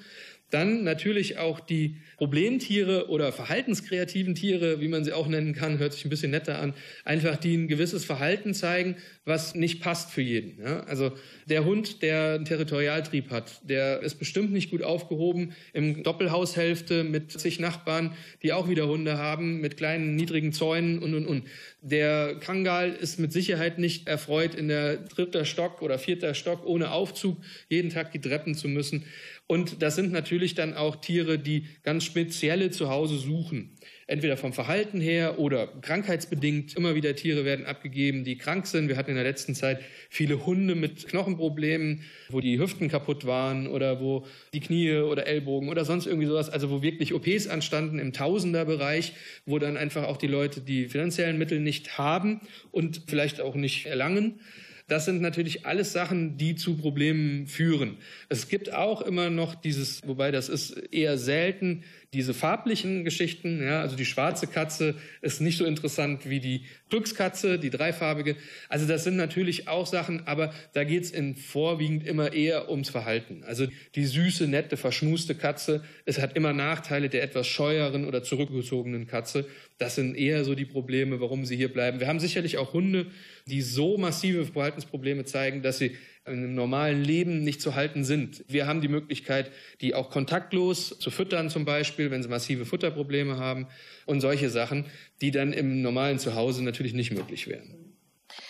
Dann 0.55 0.85
natürlich 0.85 1.39
auch 1.39 1.59
die 1.59 1.97
Problemtiere 2.17 3.09
oder 3.09 3.33
verhaltenskreativen 3.33 4.37
Tiere, 4.37 4.81
wie 4.81 4.87
man 4.87 5.03
sie 5.03 5.13
auch 5.13 5.27
nennen 5.27 5.53
kann, 5.53 5.81
hört 5.81 5.95
sich 5.95 6.05
ein 6.05 6.11
bisschen 6.11 6.31
netter 6.31 6.61
an, 6.61 6.75
einfach 7.05 7.35
die 7.35 7.57
ein 7.57 7.67
gewisses 7.67 8.05
Verhalten 8.05 8.55
zeigen, 8.55 8.95
was 9.25 9.57
nicht 9.57 9.81
passt 9.81 10.13
für 10.13 10.21
jeden. 10.23 10.63
Ja? 10.63 10.85
Also 10.85 11.11
der 11.47 11.65
Hund, 11.65 12.03
der 12.03 12.35
einen 12.35 12.45
Territorialtrieb 12.45 13.31
hat, 13.31 13.69
der 13.69 14.01
ist 14.03 14.21
bestimmt 14.21 14.53
nicht 14.53 14.71
gut 14.71 14.85
aufgehoben 14.85 15.55
im 15.73 16.05
Doppelhaushälfte 16.05 17.03
mit 17.03 17.33
zig 17.33 17.59
Nachbarn, 17.59 18.15
die 18.45 18.53
auch 18.53 18.69
wieder 18.69 18.87
Hunde 18.87 19.19
haben, 19.19 19.61
mit 19.61 19.77
kleinen, 19.77 20.15
niedrigen 20.15 20.53
Zäunen 20.53 21.01
und, 21.01 21.15
und, 21.15 21.27
und. 21.27 21.49
Der 21.81 22.37
Kangal 22.37 22.93
ist 22.93 23.19
mit 23.19 23.33
Sicherheit 23.33 23.79
nicht 23.81 24.07
erfreut, 24.07 24.55
in 24.55 24.69
der 24.69 24.99
dritter 24.99 25.45
Stock 25.45 25.83
oder 25.83 25.99
vierter 25.99 26.33
Stock 26.35 26.65
ohne 26.65 26.93
Aufzug 26.93 27.39
jeden 27.69 27.91
Tag 27.91 28.13
die 28.13 28.21
Treppen 28.21 28.55
zu 28.55 28.69
müssen. 28.69 29.05
Und 29.47 29.83
das 29.83 29.97
sind 29.97 30.13
natürlich 30.13 30.44
dann 30.53 30.75
auch 30.75 30.97
Tiere, 30.97 31.39
die 31.39 31.65
ganz 31.83 32.05
spezielle 32.05 32.71
Zuhause 32.71 33.17
suchen. 33.17 33.71
Entweder 34.07 34.37
vom 34.37 34.53
Verhalten 34.53 35.01
her 35.01 35.39
oder 35.39 35.67
krankheitsbedingt. 35.81 36.77
Immer 36.77 36.95
wieder 36.95 37.17
Tiere 37.17 37.47
werden 37.47 37.65
abgegeben, 37.65 38.25
die 38.25 38.37
krank 38.37 38.67
sind. 38.67 38.89
Wir 38.89 38.99
hatten 38.99 39.13
in 39.13 39.17
der 39.17 39.25
letzten 39.25 39.55
Zeit 39.55 39.81
viele 40.11 40.45
Hunde 40.45 40.75
mit 40.75 41.09
Knochenproblemen, 41.09 42.03
wo 42.29 42.41
die 42.41 42.59
Hüften 42.59 42.89
kaputt 42.89 43.25
waren 43.25 43.67
oder 43.67 44.03
wo 44.03 44.27
die 44.53 44.61
Knie 44.61 44.99
oder 44.99 45.27
Ellbogen 45.27 45.71
oder 45.71 45.87
sonst 45.87 46.07
irgendwie 46.07 46.27
sowas, 46.27 46.51
also 46.51 46.71
wo 46.71 46.83
wirklich 46.83 47.15
OPs 47.15 47.47
anstanden 47.47 47.99
im 47.99 48.13
Tausenderbereich, 48.13 49.15
wo 49.47 49.59
dann 49.59 49.79
einfach 49.79 50.05
auch 50.05 50.19
die 50.19 50.27
Leute 50.27 50.61
die 50.61 50.89
finanziellen 50.89 51.39
Mittel 51.39 51.61
nicht 51.61 51.97
haben 51.97 52.43
und 52.73 53.05
vielleicht 53.07 53.41
auch 53.41 53.55
nicht 53.55 53.87
erlangen. 53.87 54.41
Das 54.87 55.07
sind 55.07 55.23
natürlich 55.23 55.65
alles 55.65 55.93
Sachen, 55.93 56.37
die 56.37 56.57
zu 56.57 56.77
Problemen 56.77 57.47
führen. 57.47 57.97
Es 58.29 58.49
gibt 58.49 58.75
auch 58.75 59.01
immer 59.01 59.31
noch 59.31 59.55
dieses, 59.55 60.07
wobei 60.07 60.31
das 60.31 60.51
ist 60.51 60.73
eher 60.93 61.17
selten, 61.17 61.85
diese 62.15 62.33
farblichen 62.33 63.05
Geschichten. 63.05 63.63
Ja, 63.63 63.81
also 63.81 63.97
die 63.97 64.05
schwarze 64.05 64.47
Katze 64.47 64.95
ist 65.21 65.41
nicht 65.41 65.59
so 65.59 65.65
interessant 65.65 66.29
wie 66.31 66.41
die 66.41 66.65
Glückskatze, 66.89 67.59
die 67.59 67.71
dreifarbige. 67.71 68.37
Also 68.69 68.87
das 68.87 69.05
sind 69.05 69.17
natürlich 69.17 69.69
auch 69.69 69.87
Sachen, 69.87 70.27
aber 70.27 70.55
da 70.73 70.85
geht 70.85 71.03
es 71.03 71.13
vorwiegend 71.41 72.07
immer 72.07 72.33
eher 72.33 72.71
ums 72.71 72.89
Verhalten. 72.89 73.43
Also 73.45 73.67
die 73.97 74.07
süße, 74.07 74.47
nette, 74.47 74.77
verschmuste 74.77 75.35
Katze, 75.35 75.83
es 76.05 76.21
hat 76.21 76.37
immer 76.37 76.53
Nachteile 76.53 77.09
der 77.09 77.23
etwas 77.23 77.47
scheueren 77.49 78.07
oder 78.07 78.23
zurückgezogenen 78.23 79.07
Katze. 79.07 79.47
Das 79.79 79.97
sind 79.97 80.17
eher 80.17 80.45
so 80.45 80.55
die 80.55 80.65
Probleme, 80.65 81.21
warum 81.21 81.45
sie 81.45 81.57
hier 81.57 81.73
bleiben. 81.73 81.99
Wir 81.99 82.07
haben 82.07 82.21
sicherlich 82.21 82.59
auch 82.59 82.73
Hunde, 82.73 83.07
die 83.47 83.61
so 83.61 83.99
massive 83.99 84.47
Verhaltensprobleme 84.47 85.25
zeigen, 85.25 85.63
dass 85.63 85.79
sie 85.79 85.97
im 86.27 86.55
normalen 86.55 87.03
Leben 87.03 87.45
nicht 87.45 87.61
zu 87.61 87.75
halten 87.75 88.05
sind. 88.05 88.45
Wir 88.49 88.67
haben 88.67 88.81
die 88.81 88.89
Möglichkeit, 88.89 89.51
die 89.81 89.95
auch 89.95 90.11
kontaktlos 90.11 90.99
zu 90.99 91.11
füttern 91.11 91.51
zum 91.51 91.65
Beispiel, 91.65 92.11
wenn 92.11 92.23
sie 92.23 92.29
massive 92.29 92.65
Futterprobleme 92.65 93.37
haben 93.37 93.67
und 94.07 94.21
solche 94.21 94.49
Sachen, 94.49 94.87
die 95.21 95.31
dann 95.31 95.53
im 95.53 95.83
normalen 95.83 96.19
Zuhause 96.19 96.65
natürlich 96.65 96.95
nicht 96.95 97.13
möglich 97.13 97.47
wären. 97.47 97.84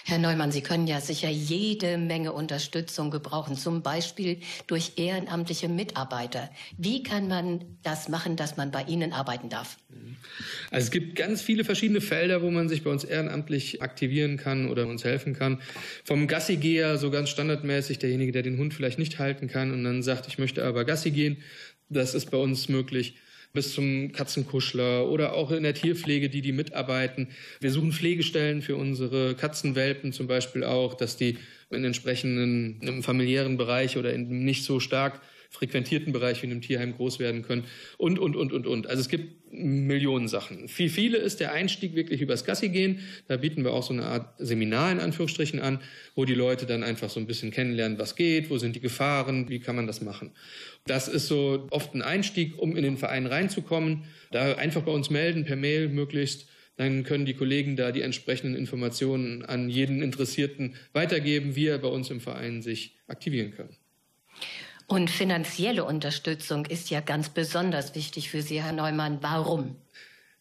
Herr 0.04 0.18
Neumann, 0.18 0.52
Sie 0.52 0.60
können 0.60 0.86
ja 0.86 1.00
sicher 1.00 1.30
jede 1.30 1.96
Menge 1.96 2.32
Unterstützung 2.32 3.10
gebrauchen, 3.10 3.56
zum 3.56 3.82
Beispiel 3.82 4.40
durch 4.66 4.92
ehrenamtliche 4.96 5.68
Mitarbeiter. 5.68 6.50
Wie 6.76 7.02
kann 7.02 7.26
man 7.28 7.64
das 7.82 8.08
machen, 8.08 8.36
dass 8.36 8.56
man 8.56 8.70
bei 8.70 8.82
Ihnen 8.82 9.12
arbeiten 9.12 9.48
darf? 9.48 9.78
Also 10.70 10.84
es 10.84 10.90
gibt 10.90 11.16
ganz 11.16 11.40
viele 11.40 11.64
verschiedene 11.64 12.00
Felder, 12.00 12.42
wo 12.42 12.50
man 12.50 12.68
sich 12.68 12.84
bei 12.84 12.90
uns 12.90 13.04
ehrenamtlich 13.04 13.80
aktivieren 13.82 14.36
kann 14.36 14.68
oder 14.68 14.86
uns 14.86 15.04
helfen 15.04 15.34
kann. 15.34 15.62
Vom 16.04 16.26
Gassigeher, 16.26 16.98
so 16.98 17.10
ganz 17.10 17.30
standardmäßig, 17.30 17.98
derjenige, 17.98 18.32
der 18.32 18.42
den 18.42 18.58
Hund 18.58 18.74
vielleicht 18.74 18.98
nicht 18.98 19.18
halten 19.18 19.48
kann 19.48 19.72
und 19.72 19.84
dann 19.84 20.02
sagt, 20.02 20.28
ich 20.28 20.38
möchte 20.38 20.64
aber 20.64 20.84
Gassi 20.84 21.10
gehen, 21.10 21.38
das 21.88 22.14
ist 22.14 22.30
bei 22.30 22.38
uns 22.38 22.68
möglich 22.68 23.16
bis 23.54 23.72
zum 23.72 24.10
Katzenkuschler 24.10 25.08
oder 25.08 25.34
auch 25.34 25.52
in 25.52 25.62
der 25.62 25.74
Tierpflege, 25.74 26.28
die 26.28 26.42
die 26.42 26.50
mitarbeiten. 26.50 27.28
Wir 27.60 27.70
suchen 27.70 27.92
Pflegestellen 27.92 28.62
für 28.62 28.74
unsere 28.74 29.36
Katzenwelpen 29.36 30.12
zum 30.12 30.26
Beispiel 30.26 30.64
auch, 30.64 30.94
dass 30.94 31.16
die 31.16 31.38
in 31.70 31.84
entsprechenden 31.84 32.80
im 32.82 33.04
familiären 33.04 33.56
Bereich 33.56 33.96
oder 33.96 34.12
in 34.12 34.44
nicht 34.44 34.64
so 34.64 34.80
stark 34.80 35.20
frequentierten 35.54 36.12
Bereich 36.12 36.42
wie 36.42 36.46
in 36.46 36.52
einem 36.52 36.60
Tierheim 36.60 36.94
groß 36.94 37.20
werden 37.20 37.42
können 37.42 37.64
und, 37.96 38.18
und, 38.18 38.34
und, 38.34 38.52
und, 38.52 38.66
und. 38.66 38.86
Also 38.88 39.00
es 39.00 39.08
gibt 39.08 39.52
Millionen 39.52 40.26
Sachen. 40.26 40.68
Für 40.68 40.88
viele 40.88 41.18
ist 41.18 41.38
der 41.38 41.52
Einstieg 41.52 41.94
wirklich 41.94 42.20
übers 42.20 42.44
Gassi 42.44 42.70
gehen. 42.70 42.98
Da 43.28 43.36
bieten 43.36 43.62
wir 43.62 43.72
auch 43.72 43.84
so 43.84 43.92
eine 43.92 44.04
Art 44.04 44.34
Seminar 44.38 44.90
in 44.90 44.98
Anführungsstrichen 44.98 45.60
an, 45.60 45.78
wo 46.16 46.24
die 46.24 46.34
Leute 46.34 46.66
dann 46.66 46.82
einfach 46.82 47.08
so 47.08 47.20
ein 47.20 47.26
bisschen 47.28 47.52
kennenlernen, 47.52 47.98
was 47.98 48.16
geht, 48.16 48.50
wo 48.50 48.58
sind 48.58 48.74
die 48.74 48.80
Gefahren, 48.80 49.48
wie 49.48 49.60
kann 49.60 49.76
man 49.76 49.86
das 49.86 50.00
machen. 50.00 50.32
Das 50.86 51.06
ist 51.06 51.28
so 51.28 51.68
oft 51.70 51.94
ein 51.94 52.02
Einstieg, 52.02 52.58
um 52.58 52.76
in 52.76 52.82
den 52.82 52.96
Verein 52.96 53.26
reinzukommen. 53.26 54.04
Da 54.32 54.56
einfach 54.56 54.82
bei 54.82 54.92
uns 54.92 55.08
melden, 55.08 55.44
per 55.44 55.56
Mail 55.56 55.88
möglichst. 55.88 56.48
Dann 56.76 57.04
können 57.04 57.24
die 57.24 57.34
Kollegen 57.34 57.76
da 57.76 57.92
die 57.92 58.02
entsprechenden 58.02 58.56
Informationen 58.56 59.44
an 59.44 59.70
jeden 59.70 60.02
Interessierten 60.02 60.74
weitergeben, 60.92 61.54
wie 61.54 61.68
er 61.68 61.78
bei 61.78 61.86
uns 61.86 62.10
im 62.10 62.20
Verein 62.20 62.62
sich 62.62 62.96
aktivieren 63.06 63.52
kann. 63.52 63.68
Und 64.86 65.10
finanzielle 65.10 65.84
Unterstützung 65.84 66.66
ist 66.66 66.90
ja 66.90 67.00
ganz 67.00 67.28
besonders 67.28 67.94
wichtig 67.94 68.30
für 68.30 68.42
Sie, 68.42 68.62
Herr 68.62 68.72
Neumann. 68.72 69.18
Warum? 69.22 69.76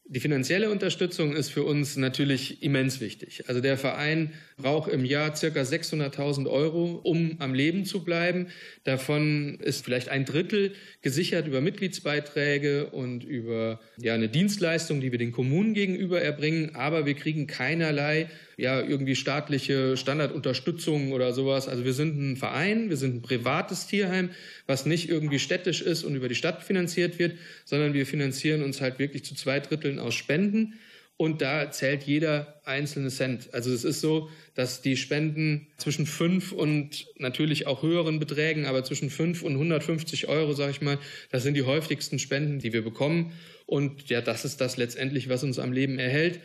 Die 0.06 0.20
finanzielle 0.20 0.70
Unterstützung 0.70 1.34
ist 1.34 1.50
für 1.50 1.64
uns 1.64 1.96
natürlich 1.96 2.62
immens 2.62 3.00
wichtig. 3.00 3.46
Also 3.48 3.62
der 3.62 3.78
Verein 3.78 4.34
braucht 4.64 4.89
im 4.89 5.03
Jahr 5.03 5.36
circa 5.36 5.61
600.000 5.61 6.49
Euro, 6.49 7.01
um 7.03 7.36
am 7.39 7.53
Leben 7.53 7.84
zu 7.84 8.03
bleiben. 8.03 8.47
Davon 8.86 9.59
ist 9.59 9.84
vielleicht 9.84 10.07
ein 10.07 10.24
Drittel 10.24 10.72
gesichert 11.01 11.47
über 11.47 11.59
Mitgliedsbeiträge 11.59 12.88
und 12.88 13.26
über 13.26 13.82
ja, 13.97 14.14
eine 14.14 14.30
Dienstleistung, 14.30 15.01
die 15.01 15.11
wir 15.11 15.20
den 15.20 15.34
Kommunen 15.34 15.74
gegenüber 15.74 16.22
erbringen. 16.22 16.76
Aber 16.76 17.05
wir 17.05 17.14
kriegen 17.14 17.45
keinerlei 17.45 18.30
ja, 18.55 18.80
irgendwie 18.82 19.16
staatliche 19.16 19.97
Standardunterstützung 19.97 21.11
oder 21.11 21.34
sowas. 21.34 21.68
Also 21.68 21.84
wir 21.84 21.93
sind 21.93 22.18
ein 22.18 22.38
Verein, 22.38 22.89
wir 22.89 22.97
sind 22.97 23.16
ein 23.16 23.22
privates 23.22 23.88
Tierheim, 23.88 24.30
was 24.66 24.86
nicht 24.86 25.09
irgendwie 25.09 25.39
städtisch 25.39 25.82
ist 25.82 26.03
und 26.03 26.16
über 26.16 26.30
die 26.30 26.36
Stadt 26.36 26.64
finanziert 26.64 27.20
wird, 27.20 27.34
sondern 27.66 27.93
wir 27.93 28.05
finanzieren 28.05 28.64
uns 28.64 28.80
halt 28.80 28.97
wirklich 28.97 29.26
zu 29.26 29.36
zwei 29.36 29.59
Dritteln 29.59 29.99
aus 29.99 30.16
Spenden. 30.16 30.76
Und 31.16 31.41
da 31.41 31.70
zählt 31.72 32.03
jeder 32.03 32.61
einzelne 32.66 33.09
Cent. 33.09 33.53
Also 33.53 33.72
es 33.72 33.84
ist 33.84 34.01
so, 34.01 34.30
dass 34.55 34.82
die 34.82 34.97
Spenden 34.97 35.68
zwischen 35.78 36.05
fünf 36.05 36.51
und 36.51 37.07
natürlich 37.18 37.68
auch 37.68 37.84
höheren 37.84 38.20
Beträgen, 38.20 38.66
aber 38.66 38.84
zwischen 38.84 39.09
fünf 39.09 39.43
und 39.43 39.53
150 39.53 40.28
Euro, 40.28 40.53
sage 40.53 40.72
ich 40.72 40.82
mal, 40.82 40.97
das 41.32 41.43
sind 41.43 41.53
die 41.53 41.64
häufigsten 41.64 42.20
Spenden, 42.20 42.59
die 42.59 42.74
wir 42.74 42.84
bekommen. 42.84 43.32
Und 43.66 44.09
ja, 44.09 44.22
das 44.22 44.43
ist 44.43 44.59
das 44.59 44.76
letztendlich, 44.78 45.30
was 45.30 45.43
uns 45.43 45.59
am 45.59 45.72
Leben 45.72 45.99
erhält 45.99 46.39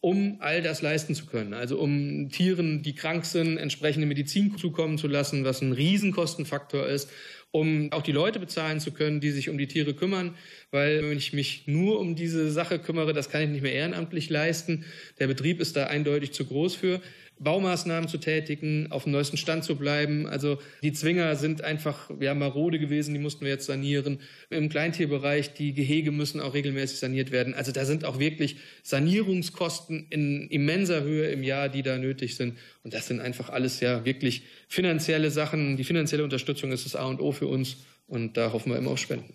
um 0.00 0.36
all 0.40 0.62
das 0.62 0.80
leisten 0.80 1.14
zu 1.14 1.26
können. 1.26 1.54
Also 1.54 1.78
um 1.78 2.30
Tieren, 2.30 2.82
die 2.82 2.94
krank 2.94 3.24
sind, 3.24 3.58
entsprechende 3.58 4.06
Medizin 4.06 4.56
zukommen 4.56 4.96
zu 4.96 5.08
lassen, 5.08 5.44
was 5.44 5.60
ein 5.60 5.72
Riesenkostenfaktor 5.72 6.86
ist, 6.86 7.10
um 7.50 7.92
auch 7.92 8.02
die 8.02 8.12
Leute 8.12 8.38
bezahlen 8.38 8.80
zu 8.80 8.92
können, 8.92 9.20
die 9.20 9.30
sich 9.30 9.48
um 9.48 9.58
die 9.58 9.68
Tiere 9.68 9.94
kümmern. 9.94 10.36
Weil 10.70 11.02
wenn 11.02 11.16
ich 11.16 11.32
mich 11.32 11.66
nur 11.66 11.98
um 11.98 12.14
diese 12.14 12.50
Sache 12.50 12.78
kümmere, 12.78 13.12
das 13.12 13.30
kann 13.30 13.42
ich 13.42 13.48
nicht 13.48 13.62
mehr 13.62 13.72
ehrenamtlich 13.72 14.28
leisten. 14.28 14.84
Der 15.18 15.26
Betrieb 15.26 15.60
ist 15.60 15.76
da 15.76 15.86
eindeutig 15.86 16.32
zu 16.32 16.44
groß 16.44 16.74
für. 16.74 17.00
Baumaßnahmen 17.40 18.08
zu 18.08 18.18
tätigen, 18.18 18.90
auf 18.90 19.04
dem 19.04 19.12
neuesten 19.12 19.36
Stand 19.36 19.64
zu 19.64 19.76
bleiben. 19.76 20.26
Also 20.26 20.58
die 20.82 20.92
Zwinger 20.92 21.36
sind 21.36 21.62
einfach 21.62 22.10
ja, 22.20 22.34
marode 22.34 22.78
gewesen, 22.78 23.14
die 23.14 23.20
mussten 23.20 23.44
wir 23.44 23.52
jetzt 23.52 23.66
sanieren. 23.66 24.20
Im 24.50 24.68
Kleintierbereich, 24.68 25.54
die 25.54 25.72
Gehege 25.72 26.10
müssen 26.10 26.40
auch 26.40 26.54
regelmäßig 26.54 26.98
saniert 26.98 27.30
werden. 27.30 27.54
Also 27.54 27.72
da 27.72 27.84
sind 27.84 28.04
auch 28.04 28.18
wirklich 28.18 28.56
Sanierungskosten 28.82 30.06
in 30.10 30.48
immenser 30.48 31.02
Höhe 31.02 31.28
im 31.30 31.42
Jahr, 31.42 31.68
die 31.68 31.82
da 31.82 31.98
nötig 31.98 32.36
sind. 32.36 32.58
Und 32.82 32.94
das 32.94 33.06
sind 33.06 33.20
einfach 33.20 33.50
alles 33.50 33.80
ja 33.80 34.04
wirklich 34.04 34.42
finanzielle 34.68 35.30
Sachen. 35.30 35.76
Die 35.76 35.84
finanzielle 35.84 36.24
Unterstützung 36.24 36.72
ist 36.72 36.84
das 36.84 36.96
A 36.96 37.06
und 37.06 37.20
O 37.20 37.32
für 37.32 37.46
uns 37.46 37.78
und 38.06 38.36
da 38.36 38.52
hoffen 38.52 38.72
wir 38.72 38.78
immer 38.78 38.90
auf 38.90 38.98
Spenden. 38.98 39.34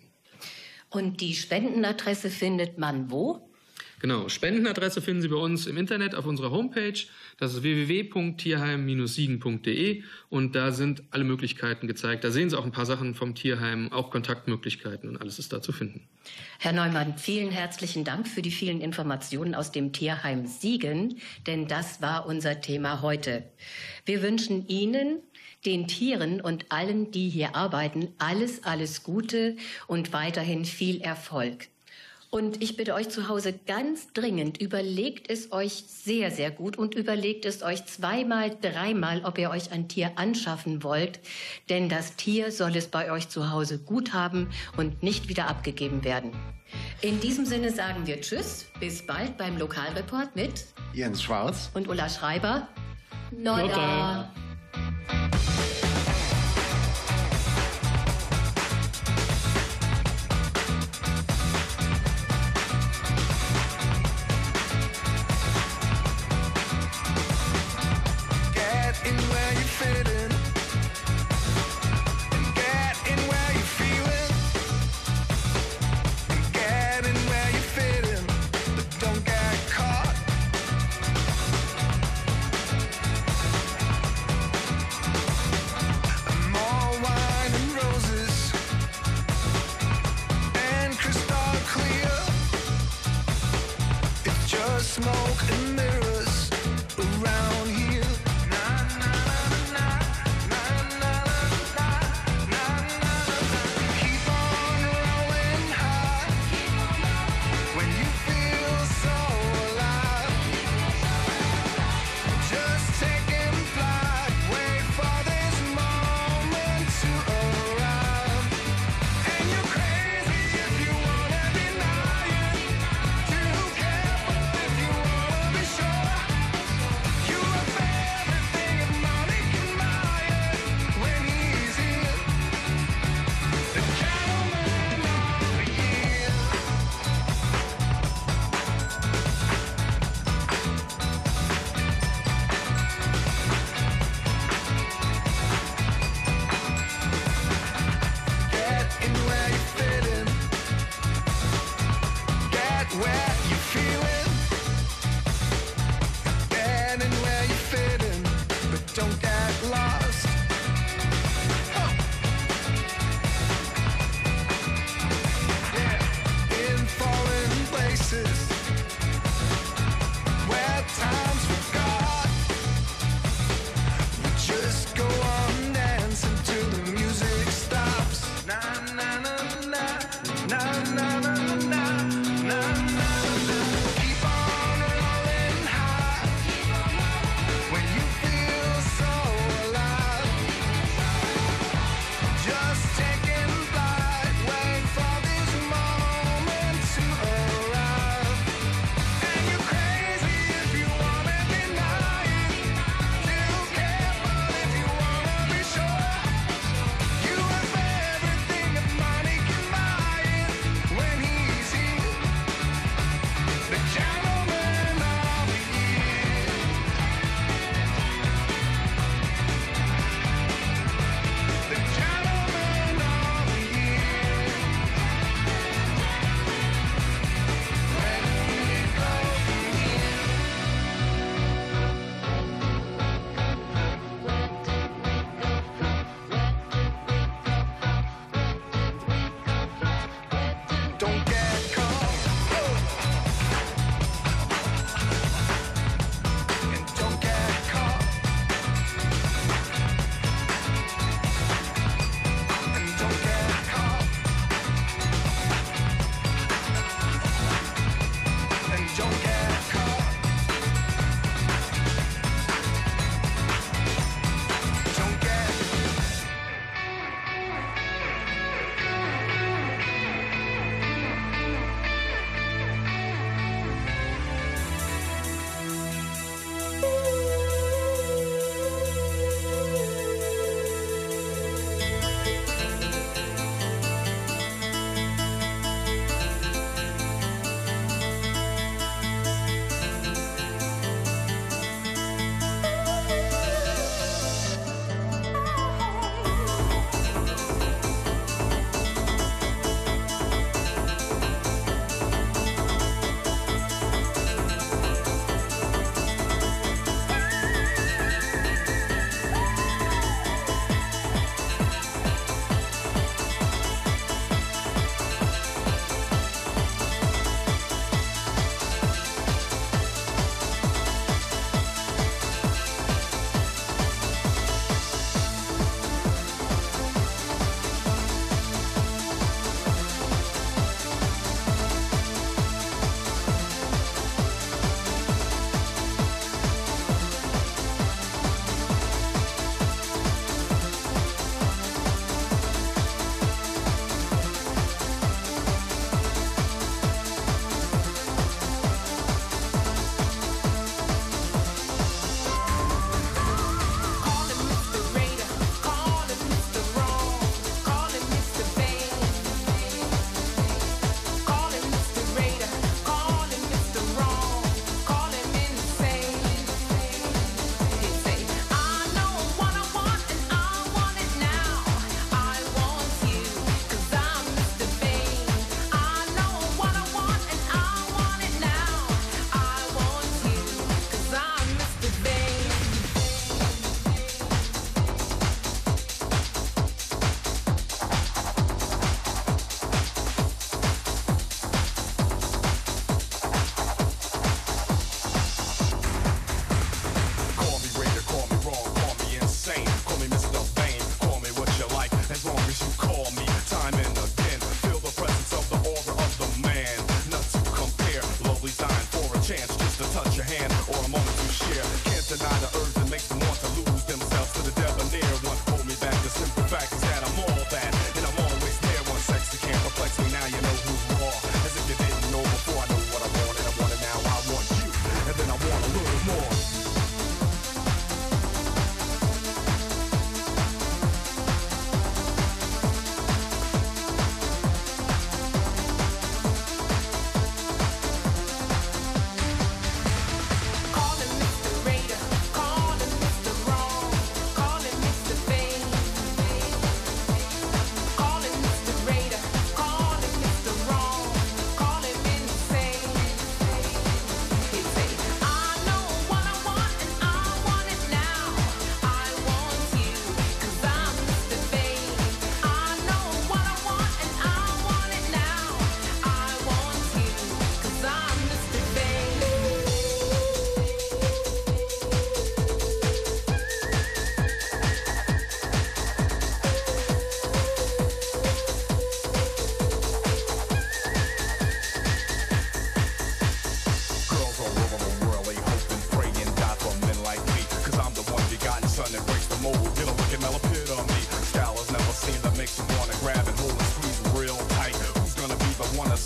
Und 0.89 1.21
die 1.21 1.33
Spendenadresse 1.33 2.29
findet 2.29 2.77
man 2.77 3.09
wo? 3.09 3.52
Genau, 4.03 4.27
Spendenadresse 4.27 5.01
finden 5.01 5.21
Sie 5.21 5.29
bei 5.29 5.37
uns 5.37 5.65
im 5.65 5.77
Internet 5.77 6.13
auf 6.13 6.25
unserer 6.25 6.51
Homepage. 6.51 7.05
Das 7.37 7.53
ist 7.53 7.63
www.tierheim-siegen.de 7.63 10.03
und 10.27 10.55
da 10.55 10.73
sind 10.73 11.03
alle 11.11 11.23
Möglichkeiten 11.23 11.87
gezeigt. 11.87 12.25
Da 12.25 12.31
sehen 12.31 12.49
Sie 12.49 12.59
auch 12.59 12.65
ein 12.65 12.73
paar 12.73 12.85
Sachen 12.85 13.15
vom 13.15 13.33
Tierheim, 13.33 13.93
auch 13.93 14.11
Kontaktmöglichkeiten 14.11 15.07
und 15.07 15.21
alles 15.21 15.39
ist 15.39 15.53
da 15.53 15.61
zu 15.61 15.71
finden. 15.71 16.05
Herr 16.59 16.73
Neumann, 16.73 17.17
vielen 17.17 17.49
herzlichen 17.49 18.03
Dank 18.03 18.27
für 18.27 18.41
die 18.41 18.51
vielen 18.51 18.81
Informationen 18.81 19.55
aus 19.55 19.71
dem 19.71 19.93
Tierheim 19.93 20.47
Siegen, 20.47 21.21
denn 21.47 21.69
das 21.69 22.01
war 22.01 22.25
unser 22.25 22.59
Thema 22.59 23.01
heute. 23.01 23.45
Wir 24.03 24.21
wünschen 24.21 24.67
Ihnen 24.67 25.19
den 25.65 25.87
Tieren 25.87 26.41
und 26.41 26.73
allen, 26.73 27.11
die 27.11 27.29
hier 27.29 27.55
arbeiten, 27.55 28.09
alles, 28.17 28.65
alles 28.65 29.03
Gute 29.03 29.55
und 29.87 30.11
weiterhin 30.11 30.65
viel 30.65 30.99
Erfolg. 30.99 31.69
Und 32.33 32.63
ich 32.63 32.75
bitte 32.77 32.95
euch 32.95 33.09
zu 33.09 33.27
Hause 33.27 33.53
ganz 33.53 34.11
dringend, 34.11 34.59
überlegt 34.59 35.29
es 35.29 35.51
euch 35.51 35.83
sehr, 35.85 36.31
sehr 36.31 36.49
gut 36.49 36.79
und 36.79 36.95
überlegt 36.95 37.45
es 37.45 37.61
euch 37.61 37.85
zweimal, 37.85 38.57
dreimal, 38.59 39.23
ob 39.23 39.37
ihr 39.37 39.51
euch 39.51 39.71
ein 39.71 39.87
Tier 39.87 40.13
anschaffen 40.15 40.81
wollt. 40.81 41.19
Denn 41.69 41.89
das 41.89 42.15
Tier 42.15 42.51
soll 42.51 42.75
es 42.75 42.87
bei 42.87 43.11
euch 43.11 43.29
zu 43.29 43.51
Hause 43.51 43.77
gut 43.77 44.13
haben 44.13 44.49
und 44.77 45.03
nicht 45.03 45.29
wieder 45.29 45.47
abgegeben 45.47 46.03
werden. 46.03 46.31
In 47.03 47.19
diesem 47.19 47.45
Sinne 47.45 47.69
sagen 47.69 48.07
wir 48.07 48.19
Tschüss, 48.19 48.65
bis 48.79 49.05
bald 49.05 49.37
beim 49.37 49.59
Lokalreport 49.59 50.35
mit 50.35 50.65
Jens 50.91 51.21
Schwarz. 51.21 51.69
und 51.75 51.87
Ulla 51.87 52.09
Schreiber. 52.09 52.67
Nodda. 53.29 53.61
Nodda. 53.67 55.32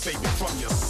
saving 0.08 0.30
from 0.38 0.58
yourself. 0.62 0.87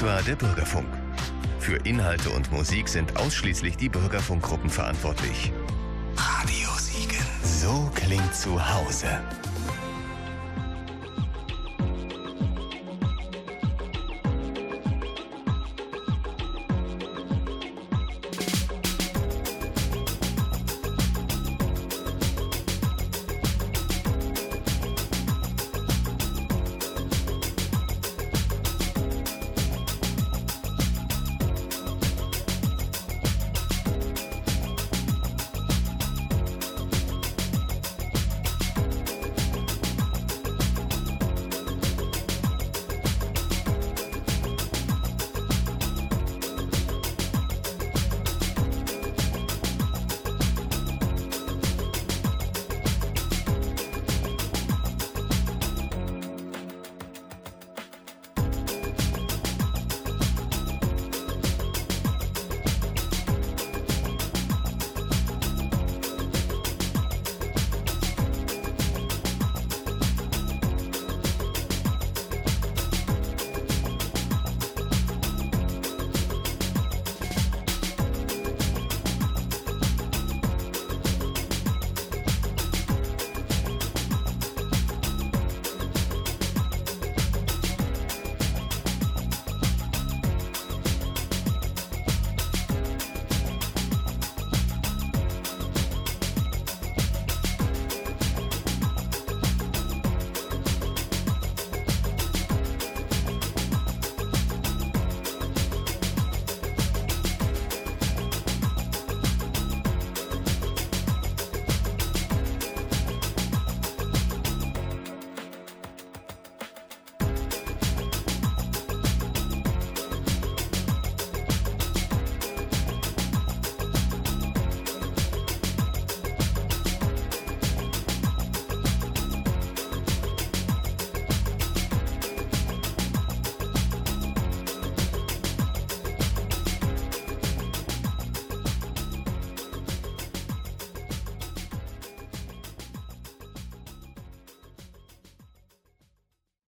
Das 0.00 0.08
war 0.08 0.22
der 0.22 0.34
Bürgerfunk. 0.34 0.88
Für 1.58 1.76
Inhalte 1.84 2.30
und 2.30 2.50
Musik 2.50 2.88
sind 2.88 3.18
ausschließlich 3.18 3.76
die 3.76 3.90
Bürgerfunkgruppen 3.90 4.70
verantwortlich. 4.70 5.52
Radio 6.16 6.70
Siegen. 6.78 7.22
So 7.42 7.90
klingt 7.94 8.34
zu 8.34 8.58
Hause. 8.58 9.20